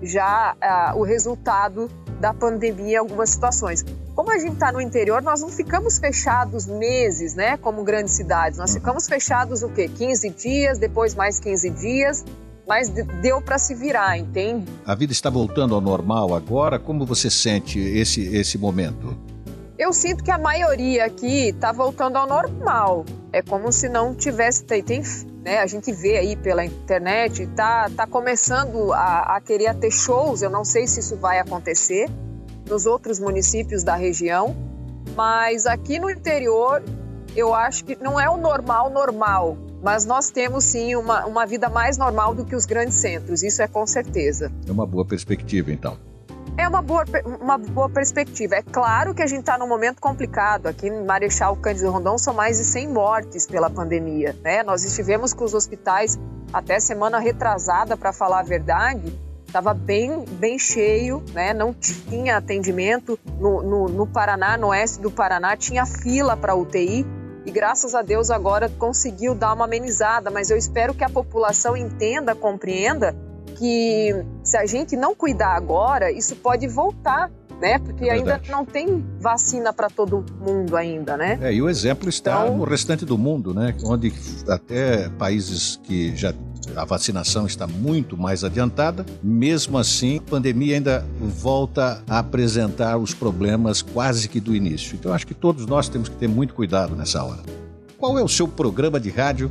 já 0.00 0.54
uh, 0.54 0.98
o 0.98 1.02
resultado 1.02 1.90
da 2.20 2.32
pandemia 2.32 2.92
em 2.92 2.96
algumas 2.96 3.30
situações. 3.30 3.84
Como 4.14 4.30
a 4.30 4.38
gente 4.38 4.52
está 4.52 4.70
no 4.70 4.80
interior, 4.80 5.20
nós 5.20 5.40
não 5.40 5.48
ficamos 5.48 5.98
fechados 5.98 6.66
meses, 6.66 7.34
né? 7.34 7.56
Como 7.56 7.82
grandes 7.82 8.14
cidades. 8.14 8.56
Nós 8.56 8.70
uhum. 8.70 8.76
ficamos 8.76 9.08
fechados 9.08 9.64
o 9.64 9.68
quê? 9.68 9.88
15 9.88 10.30
dias, 10.30 10.78
depois 10.78 11.16
mais 11.16 11.40
15 11.40 11.70
dias, 11.70 12.24
mas 12.68 12.88
deu 12.88 13.42
para 13.42 13.58
se 13.58 13.74
virar, 13.74 14.16
entende? 14.16 14.66
A 14.86 14.94
vida 14.94 15.12
está 15.12 15.28
voltando 15.28 15.74
ao 15.74 15.80
normal 15.80 16.34
agora. 16.34 16.78
Como 16.78 17.04
você 17.04 17.28
sente 17.28 17.80
esse, 17.80 18.22
esse 18.36 18.56
momento? 18.56 19.16
Eu 19.76 19.92
sinto 19.92 20.22
que 20.22 20.30
a 20.30 20.38
maioria 20.38 21.04
aqui 21.04 21.48
está 21.48 21.72
voltando 21.72 22.16
ao 22.16 22.28
normal. 22.28 23.04
É 23.32 23.42
como 23.42 23.72
se 23.72 23.88
não 23.88 24.14
tivesse. 24.14 24.64
Tem, 24.64 25.02
né, 25.42 25.58
a 25.58 25.66
gente 25.66 25.92
vê 25.92 26.16
aí 26.16 26.36
pela 26.36 26.64
internet, 26.64 27.46
tá, 27.48 27.90
tá 27.90 28.06
começando 28.06 28.92
a, 28.92 29.36
a 29.36 29.40
querer 29.40 29.74
ter 29.74 29.90
shows. 29.90 30.42
Eu 30.42 30.50
não 30.50 30.64
sei 30.64 30.86
se 30.86 31.00
isso 31.00 31.16
vai 31.16 31.40
acontecer 31.40 32.08
nos 32.68 32.86
outros 32.86 33.18
municípios 33.18 33.82
da 33.82 33.96
região, 33.96 34.56
mas 35.16 35.66
aqui 35.66 35.98
no 35.98 36.08
interior 36.08 36.82
eu 37.36 37.52
acho 37.52 37.84
que 37.84 37.96
não 38.00 38.18
é 38.18 38.30
o 38.30 38.36
normal 38.36 38.90
normal, 38.90 39.58
mas 39.82 40.06
nós 40.06 40.30
temos 40.30 40.64
sim 40.64 40.94
uma, 40.94 41.26
uma 41.26 41.44
vida 41.44 41.68
mais 41.68 41.98
normal 41.98 42.34
do 42.34 42.44
que 42.44 42.54
os 42.54 42.64
grandes 42.64 42.94
centros, 42.94 43.42
isso 43.42 43.60
é 43.60 43.66
com 43.66 43.86
certeza. 43.86 44.50
É 44.66 44.72
uma 44.72 44.86
boa 44.86 45.04
perspectiva, 45.04 45.72
então. 45.72 45.98
É 46.56 46.68
uma 46.68 46.80
boa, 46.80 47.04
uma 47.40 47.58
boa 47.58 47.88
perspectiva. 47.88 48.54
É 48.54 48.62
claro 48.62 49.12
que 49.12 49.22
a 49.22 49.26
gente 49.26 49.40
está 49.40 49.58
num 49.58 49.66
momento 49.66 50.00
complicado. 50.00 50.68
Aqui 50.68 50.86
em 50.86 51.04
Marechal 51.04 51.56
Cândido 51.56 51.90
Rondon 51.90 52.16
são 52.16 52.32
mais 52.32 52.58
de 52.58 52.64
100 52.64 52.88
mortes 52.88 53.46
pela 53.46 53.68
pandemia. 53.68 54.36
Né? 54.42 54.62
Nós 54.62 54.84
estivemos 54.84 55.34
com 55.34 55.44
os 55.44 55.52
hospitais 55.52 56.18
até 56.52 56.78
semana 56.78 57.18
retrasada, 57.18 57.96
para 57.96 58.12
falar 58.12 58.38
a 58.38 58.42
verdade, 58.44 59.12
estava 59.44 59.74
bem, 59.74 60.24
bem 60.24 60.56
cheio, 60.56 61.20
né? 61.32 61.52
não 61.52 61.74
tinha 61.74 62.36
atendimento. 62.36 63.18
No, 63.40 63.60
no, 63.60 63.88
no 63.88 64.06
Paraná, 64.06 64.56
no 64.56 64.68
oeste 64.68 65.00
do 65.00 65.10
Paraná, 65.10 65.56
tinha 65.56 65.84
fila 65.84 66.36
para 66.36 66.54
UTI 66.54 67.04
e 67.44 67.50
graças 67.50 67.96
a 67.96 68.02
Deus 68.02 68.30
agora 68.30 68.68
conseguiu 68.68 69.34
dar 69.34 69.52
uma 69.54 69.64
amenizada, 69.64 70.30
mas 70.30 70.50
eu 70.50 70.56
espero 70.56 70.94
que 70.94 71.02
a 71.02 71.10
população 71.10 71.76
entenda, 71.76 72.34
compreenda 72.34 73.14
que 73.56 74.24
se 74.42 74.56
a 74.56 74.66
gente 74.66 74.96
não 74.96 75.14
cuidar 75.14 75.56
agora, 75.56 76.10
isso 76.10 76.36
pode 76.36 76.66
voltar 76.68 77.30
né? 77.60 77.78
Porque 77.78 78.04
é 78.04 78.12
ainda 78.12 78.40
não 78.50 78.64
tem 78.64 79.04
vacina 79.20 79.72
para 79.72 79.88
todo 79.88 80.24
mundo 80.40 80.76
ainda, 80.76 81.16
né? 81.16 81.38
É, 81.40 81.54
e 81.54 81.62
o 81.62 81.68
exemplo 81.68 82.08
está 82.08 82.44
então... 82.44 82.58
no 82.58 82.64
restante 82.64 83.04
do 83.04 83.16
mundo, 83.16 83.54
né? 83.54 83.74
Onde 83.84 84.12
até 84.48 85.08
países 85.10 85.80
que 85.82 86.14
já 86.16 86.34
a 86.76 86.84
vacinação 86.84 87.46
está 87.46 87.66
muito 87.66 88.16
mais 88.16 88.42
adiantada, 88.42 89.04
mesmo 89.22 89.78
assim, 89.78 90.18
a 90.18 90.30
pandemia 90.30 90.74
ainda 90.74 91.06
volta 91.20 92.02
a 92.08 92.18
apresentar 92.18 92.96
os 92.96 93.12
problemas 93.12 93.82
quase 93.82 94.28
que 94.28 94.40
do 94.40 94.54
início. 94.54 94.96
Então, 94.96 95.12
acho 95.12 95.26
que 95.26 95.34
todos 95.34 95.66
nós 95.66 95.88
temos 95.88 96.08
que 96.08 96.16
ter 96.16 96.28
muito 96.28 96.54
cuidado 96.54 96.96
nessa 96.96 97.22
hora. 97.22 97.42
Qual 97.98 98.18
é 98.18 98.22
o 98.22 98.28
seu 98.28 98.48
programa 98.48 98.98
de 98.98 99.10
rádio 99.10 99.50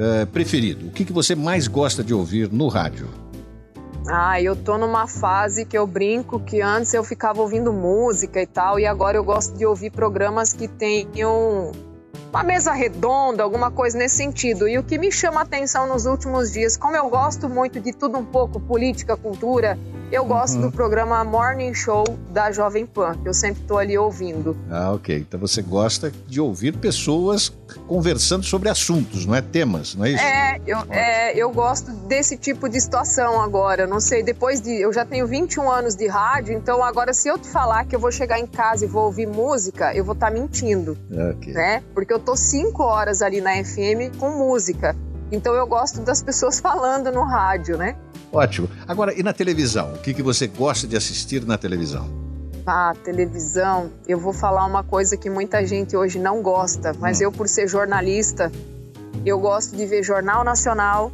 eh, 0.00 0.24
preferido? 0.24 0.86
O 0.86 0.90
que, 0.90 1.04
que 1.04 1.12
você 1.12 1.34
mais 1.34 1.68
gosta 1.68 2.02
de 2.02 2.14
ouvir 2.14 2.50
no 2.50 2.68
rádio? 2.68 3.06
Ah, 4.08 4.40
eu 4.40 4.56
tô 4.56 4.78
numa 4.78 5.06
fase 5.06 5.66
que 5.66 5.76
eu 5.76 5.86
brinco 5.86 6.40
que 6.40 6.62
antes 6.62 6.94
eu 6.94 7.04
ficava 7.04 7.42
ouvindo 7.42 7.70
música 7.70 8.40
e 8.40 8.46
tal, 8.46 8.80
e 8.80 8.86
agora 8.86 9.18
eu 9.18 9.22
gosto 9.22 9.54
de 9.58 9.66
ouvir 9.66 9.90
programas 9.90 10.54
que 10.54 10.66
tenham 10.66 11.70
uma 12.32 12.42
mesa 12.42 12.72
redonda, 12.72 13.42
alguma 13.42 13.70
coisa 13.70 13.98
nesse 13.98 14.16
sentido. 14.16 14.66
E 14.66 14.78
o 14.78 14.82
que 14.82 14.96
me 14.96 15.12
chama 15.12 15.40
a 15.40 15.42
atenção 15.42 15.86
nos 15.86 16.06
últimos 16.06 16.50
dias, 16.50 16.78
como 16.78 16.96
eu 16.96 17.10
gosto 17.10 17.46
muito 17.46 17.78
de 17.78 17.92
tudo 17.92 18.16
um 18.16 18.24
pouco, 18.24 18.58
política, 18.58 19.18
cultura, 19.18 19.78
eu 20.10 20.24
gosto 20.24 20.56
uhum. 20.56 20.62
do 20.62 20.72
programa 20.72 21.22
Morning 21.24 21.72
Show 21.72 22.04
da 22.30 22.50
Jovem 22.50 22.84
Pan, 22.84 23.14
que 23.22 23.28
eu 23.28 23.34
sempre 23.34 23.62
estou 23.62 23.78
ali 23.78 23.96
ouvindo. 23.96 24.56
Ah, 24.70 24.92
ok. 24.92 25.18
Então 25.18 25.38
você 25.38 25.62
gosta 25.62 26.12
de 26.26 26.40
ouvir 26.40 26.76
pessoas 26.76 27.52
conversando 27.86 28.44
sobre 28.44 28.68
assuntos, 28.68 29.24
não 29.24 29.34
é 29.34 29.40
temas, 29.40 29.94
não 29.94 30.04
é 30.04 30.10
isso? 30.10 30.24
É, 30.24 30.60
eu, 30.66 30.78
é, 30.90 31.36
eu 31.36 31.50
gosto 31.50 31.92
desse 31.92 32.36
tipo 32.36 32.68
de 32.68 32.80
situação 32.80 33.40
agora. 33.40 33.86
Não 33.86 34.00
sei, 34.00 34.22
depois 34.22 34.60
de. 34.60 34.80
Eu 34.80 34.92
já 34.92 35.04
tenho 35.04 35.26
21 35.26 35.70
anos 35.70 35.94
de 35.94 36.08
rádio, 36.08 36.54
então 36.54 36.82
agora 36.82 37.12
se 37.12 37.28
eu 37.28 37.38
te 37.38 37.48
falar 37.48 37.84
que 37.84 37.94
eu 37.94 38.00
vou 38.00 38.10
chegar 38.10 38.38
em 38.38 38.46
casa 38.46 38.84
e 38.84 38.88
vou 38.88 39.04
ouvir 39.04 39.26
música, 39.26 39.94
eu 39.94 40.04
vou 40.04 40.14
estar 40.14 40.28
tá 40.28 40.32
mentindo. 40.32 40.98
Okay. 41.36 41.52
Né? 41.52 41.82
Porque 41.94 42.12
eu 42.12 42.18
tô 42.18 42.36
5 42.36 42.82
horas 42.82 43.22
ali 43.22 43.40
na 43.40 43.52
FM 43.62 44.16
com 44.18 44.30
música. 44.30 44.96
Então 45.30 45.54
eu 45.54 45.66
gosto 45.66 46.00
das 46.00 46.22
pessoas 46.22 46.58
falando 46.60 47.10
no 47.12 47.22
rádio, 47.22 47.76
né? 47.76 47.96
Ótimo. 48.32 48.68
Agora, 48.86 49.18
e 49.18 49.22
na 49.22 49.32
televisão? 49.32 49.92
O 49.94 49.98
que, 49.98 50.14
que 50.14 50.22
você 50.22 50.46
gosta 50.46 50.86
de 50.86 50.96
assistir 50.96 51.44
na 51.44 51.58
televisão? 51.58 52.08
Ah, 52.66 52.94
televisão, 53.02 53.90
eu 54.06 54.18
vou 54.18 54.32
falar 54.32 54.64
uma 54.66 54.84
coisa 54.84 55.16
que 55.16 55.28
muita 55.28 55.66
gente 55.66 55.96
hoje 55.96 56.18
não 56.18 56.42
gosta, 56.42 56.94
mas 56.98 57.20
hum. 57.20 57.24
eu, 57.24 57.32
por 57.32 57.48
ser 57.48 57.66
jornalista, 57.66 58.52
eu 59.24 59.38
gosto 59.38 59.76
de 59.76 59.86
ver 59.86 60.02
Jornal 60.02 60.44
Nacional. 60.44 61.10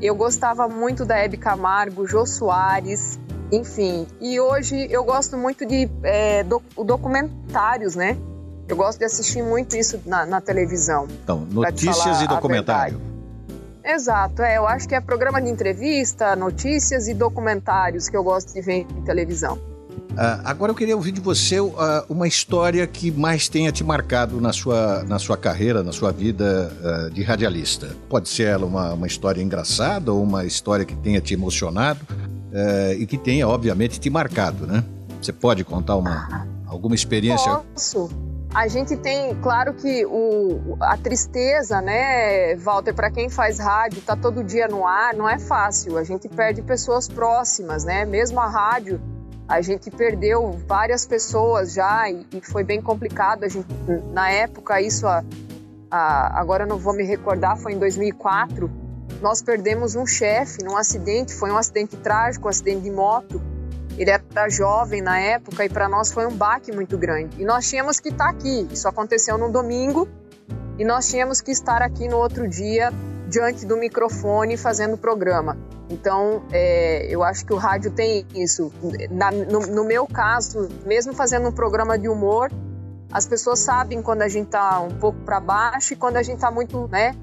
Eu 0.00 0.14
gostava 0.14 0.68
muito 0.68 1.04
da 1.04 1.16
Hebe 1.16 1.36
Camargo, 1.36 2.06
Jô 2.06 2.26
Soares, 2.26 3.18
enfim. 3.50 4.06
E 4.20 4.38
hoje 4.38 4.86
eu 4.90 5.02
gosto 5.04 5.36
muito 5.36 5.66
de 5.66 5.88
é, 6.02 6.44
documentários, 6.44 7.96
né? 7.96 8.16
Eu 8.68 8.76
gosto 8.76 8.98
de 8.98 9.04
assistir 9.04 9.42
muito 9.42 9.76
isso 9.76 10.00
na, 10.04 10.26
na 10.26 10.40
televisão. 10.40 11.06
Então, 11.22 11.46
notícias 11.50 12.20
e 12.20 12.26
documentário. 12.26 13.00
Exato, 13.86 14.42
é, 14.42 14.56
eu 14.56 14.66
acho 14.66 14.88
que 14.88 14.96
é 14.96 15.00
programa 15.00 15.40
de 15.40 15.48
entrevista, 15.48 16.34
notícias 16.34 17.06
e 17.06 17.14
documentários 17.14 18.08
que 18.08 18.16
eu 18.16 18.24
gosto 18.24 18.52
de 18.52 18.60
ver 18.60 18.80
em 18.80 19.02
televisão. 19.02 19.54
Uh, 20.16 20.42
agora 20.44 20.72
eu 20.72 20.74
queria 20.74 20.96
ouvir 20.96 21.12
de 21.12 21.20
você 21.20 21.60
uh, 21.60 21.74
uma 22.08 22.26
história 22.26 22.84
que 22.86 23.12
mais 23.12 23.48
tenha 23.48 23.70
te 23.70 23.84
marcado 23.84 24.40
na 24.40 24.52
sua, 24.52 25.04
na 25.04 25.18
sua 25.18 25.36
carreira, 25.36 25.84
na 25.84 25.92
sua 25.92 26.10
vida 26.10 26.72
uh, 26.80 27.10
de 27.10 27.22
radialista. 27.22 27.94
Pode 28.08 28.28
ser 28.28 28.44
ela 28.44 28.66
uma, 28.66 28.94
uma 28.94 29.06
história 29.06 29.40
engraçada 29.40 30.12
ou 30.12 30.22
uma 30.22 30.44
história 30.44 30.84
que 30.84 30.96
tenha 30.96 31.20
te 31.20 31.34
emocionado 31.34 32.00
e 32.98 33.04
que 33.04 33.18
tenha, 33.18 33.46
obviamente, 33.46 34.00
te 34.00 34.08
marcado, 34.08 34.66
né? 34.66 34.82
Você 35.20 35.30
pode 35.30 35.62
contar 35.62 35.96
uma, 35.96 36.46
alguma 36.66 36.94
experiência? 36.94 37.60
Posso. 37.74 38.08
A 38.56 38.68
gente 38.68 38.96
tem, 38.96 39.34
claro 39.42 39.74
que 39.74 40.06
o, 40.06 40.78
a 40.80 40.96
tristeza, 40.96 41.82
né, 41.82 42.56
Walter, 42.56 42.94
para 42.94 43.10
quem 43.10 43.28
faz 43.28 43.58
rádio, 43.58 44.00
tá 44.00 44.16
todo 44.16 44.42
dia 44.42 44.66
no 44.66 44.86
ar, 44.86 45.12
não 45.12 45.28
é 45.28 45.38
fácil. 45.38 45.98
A 45.98 46.02
gente 46.02 46.26
perde 46.26 46.62
pessoas 46.62 47.06
próximas, 47.06 47.84
né? 47.84 48.06
Mesmo 48.06 48.40
a 48.40 48.48
rádio, 48.48 48.98
a 49.46 49.60
gente 49.60 49.90
perdeu 49.90 50.52
várias 50.66 51.04
pessoas 51.04 51.74
já 51.74 52.08
e, 52.08 52.26
e 52.32 52.40
foi 52.40 52.64
bem 52.64 52.80
complicado. 52.80 53.44
A 53.44 53.48
gente, 53.48 53.68
na 54.14 54.30
época, 54.30 54.80
isso, 54.80 55.06
a, 55.06 55.22
a, 55.90 56.40
agora 56.40 56.64
não 56.64 56.78
vou 56.78 56.94
me 56.94 57.04
recordar, 57.04 57.58
foi 57.58 57.74
em 57.74 57.78
2004. 57.78 58.70
Nós 59.20 59.42
perdemos 59.42 59.94
um 59.94 60.06
chefe 60.06 60.64
num 60.64 60.78
acidente, 60.78 61.34
foi 61.34 61.50
um 61.50 61.58
acidente 61.58 61.94
trágico, 61.98 62.46
um 62.46 62.48
acidente 62.48 62.80
de 62.80 62.90
moto 62.90 63.38
ele 63.98 64.10
era 64.10 64.48
jovem 64.48 65.00
na 65.00 65.18
época 65.18 65.64
e 65.64 65.68
para 65.68 65.88
nós 65.88 66.12
foi 66.12 66.26
um 66.26 66.34
baque 66.34 66.72
muito 66.72 66.98
grande. 66.98 67.40
E 67.40 67.44
nós 67.44 67.68
tínhamos 67.68 67.98
que 67.98 68.10
estar 68.10 68.24
tá 68.24 68.30
aqui. 68.30 68.68
Isso 68.70 68.86
aconteceu 68.88 69.38
no 69.38 69.50
domingo 69.50 70.08
e 70.78 70.84
nós 70.84 71.08
tínhamos 71.08 71.40
que 71.40 71.50
estar 71.50 71.82
aqui 71.82 72.08
no 72.08 72.16
outro 72.16 72.48
dia 72.48 72.92
diante 73.28 73.66
do 73.66 73.76
microfone 73.76 74.56
fazendo 74.56 74.94
o 74.94 74.98
programa. 74.98 75.56
Então, 75.88 76.42
é, 76.52 77.06
eu 77.08 77.22
acho 77.22 77.46
que 77.46 77.52
o 77.52 77.56
rádio 77.56 77.90
tem 77.90 78.26
isso. 78.34 78.72
Na, 79.10 79.30
no, 79.30 79.60
no, 79.60 79.84
meu 79.84 80.06
caso, 80.06 80.68
mesmo 80.84 81.12
fazendo 81.12 81.48
um 81.48 81.52
programa 81.52 81.98
de 81.98 82.08
humor, 82.08 82.50
as 83.10 83.26
pessoas 83.26 83.60
sabem 83.60 84.02
quando 84.02 84.22
a 84.22 84.28
gente 84.28 84.46
está 84.46 84.80
um 84.80 84.98
pouco 84.98 85.18
para 85.20 85.38
baixo 85.40 85.92
e 85.92 85.96
quando 85.96 86.16
a 86.16 86.22
gente 86.22 86.36
está 86.36 86.50
muito, 86.50 86.88
né, 86.88 87.14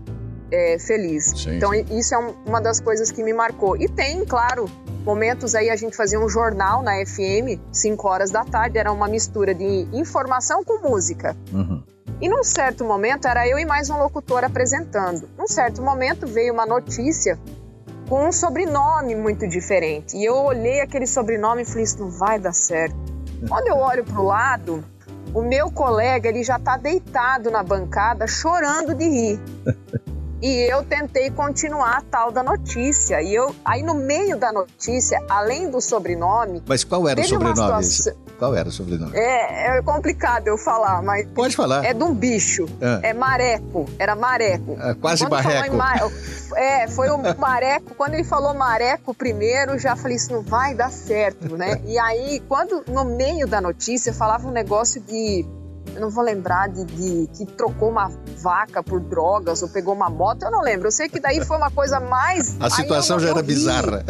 é, 0.50 0.78
feliz. 0.80 1.34
Sim, 1.36 1.58
então, 1.58 1.74
isso 1.74 2.16
é 2.16 2.18
uma 2.46 2.62
das 2.62 2.80
coisas 2.80 3.12
que 3.12 3.22
me 3.22 3.34
marcou. 3.34 3.76
E 3.76 3.90
tem, 3.90 4.24
claro, 4.26 4.70
momentos 5.04 5.54
aí 5.56 5.70
a 5.70 5.76
gente 5.76 5.96
fazia 5.96 6.20
um 6.20 6.30
jornal 6.30 6.82
na 6.82 6.94
FM, 7.06 7.60
5 7.72 8.08
horas 8.08 8.32
da 8.32 8.44
tarde, 8.44 8.78
era 8.78 8.92
uma 8.92 9.08
mistura 9.08 9.54
de 9.54 9.88
informação 9.94 10.64
com 10.64 10.88
música. 10.88 11.36
Uhum. 11.52 11.84
E 12.22 12.30
num 12.30 12.44
certo 12.44 12.86
momento 12.86 13.28
era 13.28 13.48
eu 13.48 13.60
e 13.60 13.66
mais 13.66 13.90
um 13.90 13.98
locutor 13.98 14.44
apresentando. 14.44 15.28
Num 15.38 15.48
certo 15.48 15.82
momento 15.82 16.26
veio 16.26 16.54
uma 16.54 16.66
notícia 16.66 17.38
com 18.08 18.28
um 18.28 18.32
sobrenome 18.32 19.16
muito 19.16 19.48
diferente. 19.48 20.16
E 20.16 20.24
eu 20.24 20.36
olhei 20.36 20.80
aquele 20.80 21.06
sobrenome 21.06 21.64
e 21.64 21.66
falei: 21.66 21.84
Isso 21.84 22.00
não 22.00 22.10
vai 22.10 22.40
dar 22.40 22.54
certo. 22.54 22.96
Quando 23.48 23.68
eu 23.68 23.76
olho 23.76 24.06
para 24.06 24.22
o 24.22 24.24
lado, 24.24 24.84
o 25.34 25.42
meu 25.42 25.70
colega 25.70 26.30
ele 26.30 26.44
já 26.44 26.56
está 26.56 26.78
deitado 26.78 27.52
na 27.52 27.62
bancada 27.62 28.26
chorando 28.26 28.94
de 28.94 29.04
rir. 29.04 29.40
E 30.44 30.70
eu 30.70 30.84
tentei 30.84 31.32
continuar 31.32 32.00
a 32.00 32.02
tal 32.02 32.30
da 32.30 32.44
notícia. 32.44 33.22
E 33.22 33.34
eu, 33.34 33.56
aí 33.64 33.82
no 33.82 33.94
meio 33.94 34.36
da 34.36 34.52
notícia, 34.52 35.24
além 35.30 35.70
do 35.70 35.80
sobrenome. 35.80 36.62
Mas 36.68 36.84
qual 36.84 37.08
era 37.08 37.22
o 37.22 37.24
sobrenome? 37.24 37.56
Situação... 37.56 38.14
Qual 38.38 38.54
era 38.54 38.68
o 38.68 38.72
sobrenome? 38.74 39.16
É, 39.16 39.78
é 39.78 39.82
complicado 39.82 40.50
eu 40.50 40.58
falar, 40.58 41.02
mas. 41.02 41.26
Pode 41.34 41.56
falar. 41.56 41.86
É 41.86 41.94
de 41.94 42.04
um 42.04 42.14
bicho. 42.14 42.66
Ah. 42.82 43.00
É 43.02 43.14
mareco. 43.14 43.86
Era 43.98 44.18
mareco. 44.18 44.78
É, 44.82 44.94
quase 44.96 45.26
barreco. 45.30 45.78
Mar... 45.78 46.00
É, 46.56 46.88
foi 46.88 47.10
o 47.10 47.18
mareco. 47.40 47.96
Quando 47.96 48.14
ele 48.14 48.24
falou 48.24 48.54
mareco 48.54 49.12
primeiro, 49.14 49.80
já 49.80 49.96
falei, 49.96 50.18
isso 50.18 50.32
não 50.32 50.44
vai 50.44 50.76
dar 50.76 50.92
certo, 50.92 51.56
né? 51.58 51.82
E 51.88 51.98
aí, 51.98 52.42
quando 52.48 52.84
no 52.88 53.06
meio 53.06 53.48
da 53.48 53.62
notícia 53.62 54.14
falava 54.14 54.48
um 54.48 54.52
negócio 54.52 55.02
de 55.02 55.46
não 56.00 56.10
vou 56.10 56.24
lembrar 56.24 56.70
de, 56.70 56.86
de, 56.86 57.28
que 57.36 57.46
trocou 57.46 57.90
uma 57.90 58.12
vaca 58.38 58.84
por 58.84 59.00
drogas 59.00 59.62
ou 59.62 59.70
pegou 59.70 59.94
uma 59.94 60.10
moto, 60.10 60.44
eu 60.44 60.52
não 60.52 60.62
lembro. 60.62 60.88
Eu 60.88 60.92
sei 60.92 61.10
que 61.10 61.20
daí 61.20 61.44
foi 61.44 61.58
uma 61.58 61.72
coisa 61.72 62.00
mais. 62.00 62.56
A 62.60 62.70
situação 62.70 63.18
eu, 63.18 63.20
já 63.22 63.28
eu 63.28 63.32
era 63.32 63.42
ri. 63.42 63.48
bizarra. 63.48 64.04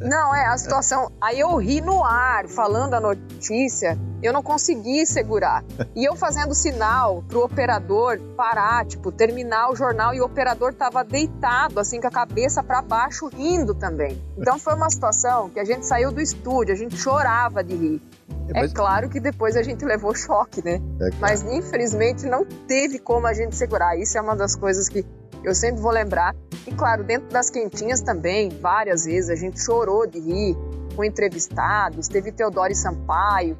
Não, 0.00 0.34
é, 0.34 0.46
a 0.46 0.58
situação. 0.58 1.10
Aí 1.20 1.40
eu 1.40 1.56
ri 1.56 1.80
no 1.80 2.04
ar, 2.04 2.48
falando 2.48 2.94
a 2.94 3.00
notícia, 3.00 3.98
eu 4.26 4.32
não 4.32 4.42
consegui 4.42 5.06
segurar. 5.06 5.64
E 5.94 6.04
eu 6.04 6.16
fazendo 6.16 6.54
sinal 6.54 7.22
pro 7.28 7.44
operador 7.44 8.18
parar, 8.36 8.84
tipo, 8.86 9.10
terminar 9.12 9.70
o 9.70 9.76
jornal 9.76 10.14
e 10.14 10.20
o 10.20 10.24
operador 10.24 10.74
tava 10.74 11.04
deitado, 11.04 11.80
assim, 11.80 12.00
com 12.00 12.08
a 12.08 12.10
cabeça 12.10 12.62
para 12.62 12.82
baixo, 12.82 13.28
rindo 13.28 13.74
também. 13.74 14.20
Então 14.36 14.58
foi 14.58 14.74
uma 14.74 14.90
situação 14.90 15.48
que 15.48 15.60
a 15.60 15.64
gente 15.64 15.86
saiu 15.86 16.12
do 16.12 16.20
estúdio, 16.20 16.74
a 16.74 16.76
gente 16.76 16.96
chorava 16.96 17.62
de 17.62 17.74
rir. 17.74 18.02
É, 18.48 18.60
mas... 18.60 18.70
É 18.70 18.74
claro 18.74 19.08
que 19.08 19.20
depois 19.20 19.56
a 19.56 19.62
gente 19.62 19.84
levou 19.84 20.14
choque, 20.14 20.64
né? 20.64 20.74
É 20.74 21.10
claro. 21.10 21.16
Mas 21.20 21.42
infelizmente 21.42 22.26
não 22.26 22.44
teve 22.44 22.98
como 22.98 23.26
a 23.26 23.32
gente 23.32 23.56
segurar. 23.56 23.96
Isso 23.96 24.16
é 24.18 24.20
uma 24.20 24.36
das 24.36 24.54
coisas 24.54 24.88
que 24.88 25.04
eu 25.42 25.54
sempre 25.54 25.80
vou 25.80 25.92
lembrar. 25.92 26.34
E 26.66 26.72
claro, 26.72 27.04
dentro 27.04 27.28
das 27.28 27.50
quentinhas 27.50 28.00
também, 28.00 28.48
várias 28.48 29.04
vezes 29.04 29.30
a 29.30 29.36
gente 29.36 29.60
chorou 29.60 30.06
de 30.06 30.18
rir 30.18 30.56
com 30.96 31.04
entrevistados. 31.04 32.08
Teve 32.08 32.32
Teodoro 32.32 32.72
e 32.72 32.74
Sampaio, 32.74 33.56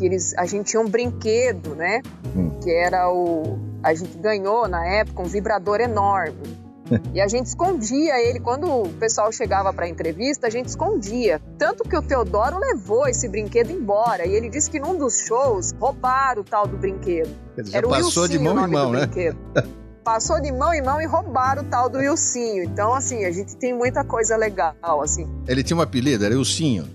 que 0.00 0.06
eles, 0.06 0.34
a 0.38 0.46
gente 0.46 0.70
tinha 0.70 0.80
um 0.80 0.88
brinquedo, 0.88 1.74
né? 1.74 2.00
Hum. 2.34 2.58
Que 2.62 2.70
era 2.70 3.12
o. 3.12 3.58
A 3.82 3.94
gente 3.94 4.16
ganhou 4.16 4.66
na 4.66 4.84
época 4.86 5.22
um 5.22 5.26
vibrador 5.26 5.78
enorme. 5.80 6.58
E 7.14 7.20
a 7.20 7.28
gente 7.28 7.46
escondia 7.46 8.20
ele. 8.20 8.40
Quando 8.40 8.66
o 8.66 8.88
pessoal 8.94 9.30
chegava 9.30 9.72
para 9.72 9.84
a 9.84 9.88
entrevista, 9.88 10.48
a 10.48 10.50
gente 10.50 10.66
escondia. 10.66 11.40
Tanto 11.56 11.84
que 11.84 11.96
o 11.96 12.02
Teodoro 12.02 12.58
levou 12.58 13.06
esse 13.06 13.28
brinquedo 13.28 13.70
embora. 13.70 14.26
E 14.26 14.34
ele 14.34 14.48
disse 14.48 14.68
que 14.68 14.80
num 14.80 14.98
dos 14.98 15.20
shows 15.20 15.70
roubaram 15.78 16.42
o 16.42 16.44
tal 16.44 16.66
do 16.66 16.76
brinquedo. 16.76 17.30
Ele 17.56 17.70
Era 17.72 17.86
passou 17.86 18.24
Wilson, 18.24 18.28
de 18.28 18.38
mão 18.40 18.66
em 18.66 18.70
mão, 18.72 18.90
né? 18.90 19.08
Passou 20.02 20.40
de 20.40 20.50
mão 20.50 20.74
em 20.74 20.82
mão 20.82 21.00
e 21.00 21.06
roubaram 21.06 21.62
o 21.62 21.66
tal 21.66 21.88
do 21.88 21.98
Wilsinho. 21.98 22.64
Então, 22.64 22.92
assim, 22.92 23.24
a 23.24 23.30
gente 23.30 23.54
tem 23.54 23.72
muita 23.72 24.02
coisa 24.02 24.36
legal, 24.36 25.00
assim. 25.00 25.28
Ele 25.46 25.62
tinha 25.62 25.76
um 25.76 25.80
apelido, 25.80 26.24
era 26.24 26.34
Wilsinho. 26.34 26.88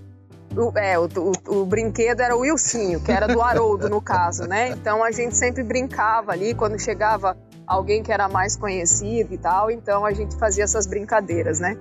O, 0.56 0.72
é, 0.78 0.98
o, 0.98 1.04
o, 1.04 1.60
o, 1.60 1.66
brinquedo 1.66 2.20
era 2.20 2.34
o 2.34 2.40
Wilsinho, 2.40 3.00
que 3.00 3.12
era 3.12 3.26
do 3.26 3.42
Haroldo, 3.42 3.90
no 3.90 4.00
caso, 4.00 4.44
né? 4.44 4.70
Então 4.70 5.04
a 5.04 5.10
gente 5.10 5.36
sempre 5.36 5.62
brincava 5.62 6.32
ali, 6.32 6.54
quando 6.54 6.78
chegava 6.78 7.36
alguém 7.66 8.02
que 8.02 8.10
era 8.10 8.28
mais 8.28 8.56
conhecido 8.56 9.34
e 9.34 9.38
tal, 9.38 9.70
então 9.70 10.06
a 10.06 10.12
gente 10.12 10.36
fazia 10.36 10.64
essas 10.64 10.86
brincadeiras, 10.86 11.60
né? 11.60 11.76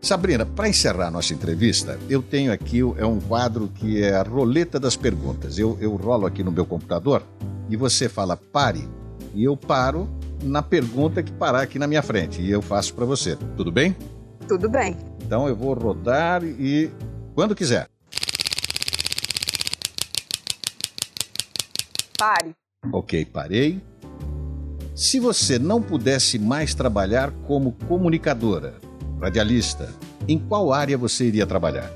Sabrina, 0.00 0.44
para 0.44 0.68
encerrar 0.68 1.10
nossa 1.10 1.34
entrevista, 1.34 1.98
eu 2.08 2.22
tenho 2.22 2.52
aqui 2.52 2.80
é 2.96 3.06
um 3.06 3.20
quadro 3.20 3.68
que 3.68 4.02
é 4.02 4.16
a 4.16 4.22
roleta 4.22 4.80
das 4.80 4.96
perguntas. 4.96 5.58
Eu, 5.58 5.76
eu 5.80 5.94
rolo 5.94 6.26
aqui 6.26 6.42
no 6.42 6.50
meu 6.50 6.66
computador 6.66 7.22
e 7.68 7.76
você 7.76 8.08
fala 8.08 8.36
pare 8.36 8.88
e 9.34 9.44
eu 9.44 9.56
paro 9.56 10.08
na 10.42 10.62
pergunta 10.62 11.22
que 11.22 11.32
parar 11.32 11.62
aqui 11.62 11.78
na 11.78 11.86
minha 11.86 12.02
frente 12.02 12.40
e 12.40 12.50
eu 12.50 12.62
faço 12.62 12.94
para 12.94 13.04
você. 13.04 13.36
Tudo 13.56 13.70
bem? 13.70 13.96
Tudo 14.48 14.68
bem. 14.68 14.96
Então 15.24 15.46
eu 15.48 15.54
vou 15.54 15.74
rodar 15.74 16.42
e 16.44 16.90
quando 17.34 17.54
quiser. 17.54 17.88
Pare. 22.18 22.54
Ok, 22.92 23.24
parei. 23.26 23.80
Se 24.94 25.20
você 25.20 25.58
não 25.58 25.82
pudesse 25.82 26.38
mais 26.38 26.74
trabalhar 26.74 27.30
como 27.46 27.72
comunicadora, 27.86 28.74
radialista, 29.20 29.92
em 30.26 30.38
qual 30.38 30.72
área 30.72 30.96
você 30.96 31.24
iria 31.24 31.46
trabalhar? 31.46 31.90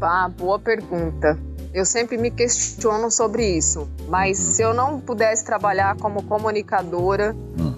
Ah, 0.00 0.28
boa 0.28 0.58
pergunta. 0.58 1.38
Eu 1.72 1.84
sempre 1.84 2.16
me 2.16 2.30
questiono 2.30 3.10
sobre 3.10 3.56
isso. 3.56 3.88
Mas 4.08 4.38
uhum. 4.38 4.52
se 4.52 4.62
eu 4.62 4.74
não 4.74 5.00
pudesse 5.00 5.44
trabalhar 5.44 5.96
como 5.96 6.22
comunicadora. 6.22 7.34
Hum. 7.58 7.74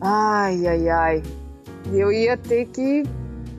Ai, 0.00 0.66
ai, 0.66 0.88
ai. 0.88 1.22
Eu 1.92 2.12
ia 2.12 2.36
ter 2.36 2.66
que. 2.66 3.04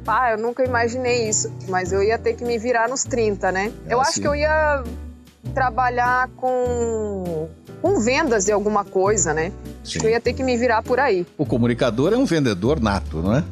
Ah, 0.06 0.32
eu 0.32 0.38
nunca 0.38 0.64
imaginei 0.64 1.28
isso. 1.28 1.52
Mas 1.70 1.92
eu 1.92 2.04
ia 2.04 2.20
ter 2.20 2.34
que 2.34 2.44
me 2.44 2.58
virar 2.60 2.88
nos 2.88 3.04
30, 3.04 3.52
né? 3.52 3.72
É 3.88 3.94
eu 3.94 4.02
assim. 4.02 4.12
acho 4.12 4.22
que 4.22 4.28
eu 4.28 4.36
ia 4.36 4.84
trabalhar 5.54 6.30
com 6.38 7.50
com 7.82 8.00
vendas 8.00 8.46
de 8.46 8.52
alguma 8.52 8.86
coisa, 8.86 9.34
né? 9.34 9.52
Sim. 9.84 10.00
Eu 10.04 10.12
ia 10.12 10.22
ter 10.22 10.34
que 10.34 10.44
me 10.44 10.56
virar 10.56 10.84
por 10.84 11.00
aí. 11.00 11.26
O 11.38 11.46
comunicador 11.46 12.14
é 12.14 12.18
um 12.18 12.26
vendedor 12.26 12.80
nato, 12.80 13.22
não 13.22 13.36
é? 13.36 13.44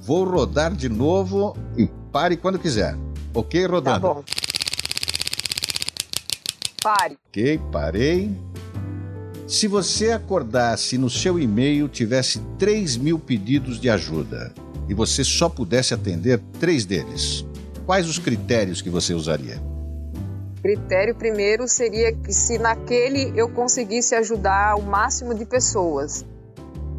Vou 0.00 0.24
rodar 0.24 0.72
de 0.72 0.88
novo 0.88 1.56
e 1.76 1.88
pare 2.12 2.36
quando 2.36 2.58
quiser. 2.58 2.96
Ok, 3.34 3.66
rodando. 3.66 4.00
Tá 4.00 4.14
bom. 4.14 4.24
Pare. 6.82 7.18
Ok, 7.28 7.60
parei. 7.70 8.30
Se 9.46 9.66
você 9.66 10.12
acordasse 10.12 10.96
no 10.96 11.10
seu 11.10 11.38
e-mail 11.38 11.88
tivesse 11.88 12.40
3 12.58 12.96
mil 12.96 13.18
pedidos 13.18 13.80
de 13.80 13.90
ajuda 13.90 14.54
e 14.88 14.94
você 14.94 15.24
só 15.24 15.48
pudesse 15.48 15.92
atender 15.92 16.40
três 16.60 16.84
deles, 16.84 17.44
quais 17.84 18.08
os 18.08 18.18
critérios 18.18 18.80
que 18.80 18.88
você 18.88 19.12
usaria? 19.12 19.69
Critério 20.62 21.14
primeiro 21.14 21.66
seria 21.66 22.12
que 22.12 22.32
se 22.32 22.58
naquele 22.58 23.32
eu 23.34 23.48
conseguisse 23.48 24.14
ajudar 24.14 24.76
o 24.76 24.82
máximo 24.82 25.34
de 25.34 25.44
pessoas. 25.44 26.24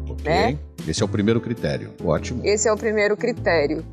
Ok. 0.08 0.24
Né? 0.24 0.58
Esse 0.86 1.02
é 1.02 1.04
o 1.04 1.08
primeiro 1.08 1.40
critério. 1.40 1.92
Ótimo. 2.04 2.40
Esse 2.44 2.68
é 2.68 2.72
o 2.72 2.76
primeiro 2.76 3.16
critério. 3.16 3.84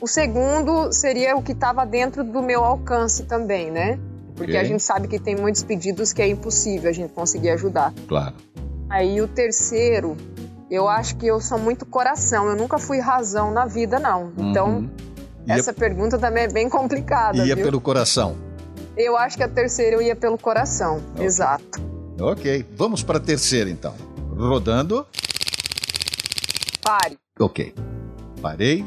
O 0.00 0.06
segundo 0.08 0.92
seria 0.92 1.36
o 1.36 1.42
que 1.42 1.52
estava 1.52 1.86
dentro 1.86 2.24
do 2.24 2.42
meu 2.42 2.64
alcance 2.64 3.22
também, 3.24 3.70
né? 3.70 3.98
Porque 4.34 4.52
okay. 4.52 4.60
a 4.60 4.64
gente 4.64 4.82
sabe 4.82 5.06
que 5.06 5.18
tem 5.18 5.36
muitos 5.36 5.62
pedidos 5.62 6.12
que 6.12 6.20
é 6.20 6.26
impossível 6.26 6.90
a 6.90 6.92
gente 6.92 7.12
conseguir 7.12 7.50
ajudar. 7.50 7.92
Claro. 8.08 8.34
Aí 8.90 9.20
o 9.20 9.28
terceiro, 9.28 10.16
eu 10.68 10.88
acho 10.88 11.16
que 11.16 11.26
eu 11.26 11.40
sou 11.40 11.58
muito 11.58 11.86
coração. 11.86 12.48
Eu 12.48 12.56
nunca 12.56 12.78
fui 12.78 12.98
razão 12.98 13.52
na 13.52 13.64
vida, 13.66 14.00
não. 14.00 14.32
Então, 14.36 14.78
uhum. 14.78 14.90
essa 15.46 15.70
ia... 15.70 15.74
pergunta 15.74 16.18
também 16.18 16.44
é 16.44 16.48
bem 16.48 16.68
complicada. 16.68 17.38
Ia 17.38 17.54
viu? 17.54 17.64
pelo 17.64 17.80
coração. 17.80 18.36
Eu 19.02 19.16
acho 19.16 19.36
que 19.36 19.42
a 19.42 19.48
terceira 19.48 19.96
eu 19.96 20.02
ia 20.02 20.14
pelo 20.14 20.38
coração, 20.38 21.02
okay. 21.14 21.26
exato. 21.26 21.80
Ok, 22.20 22.64
vamos 22.76 23.02
para 23.02 23.18
a 23.18 23.20
terceira 23.20 23.68
então. 23.68 23.94
Rodando. 24.36 25.04
Pare. 26.80 27.18
Ok, 27.40 27.74
parei. 28.40 28.86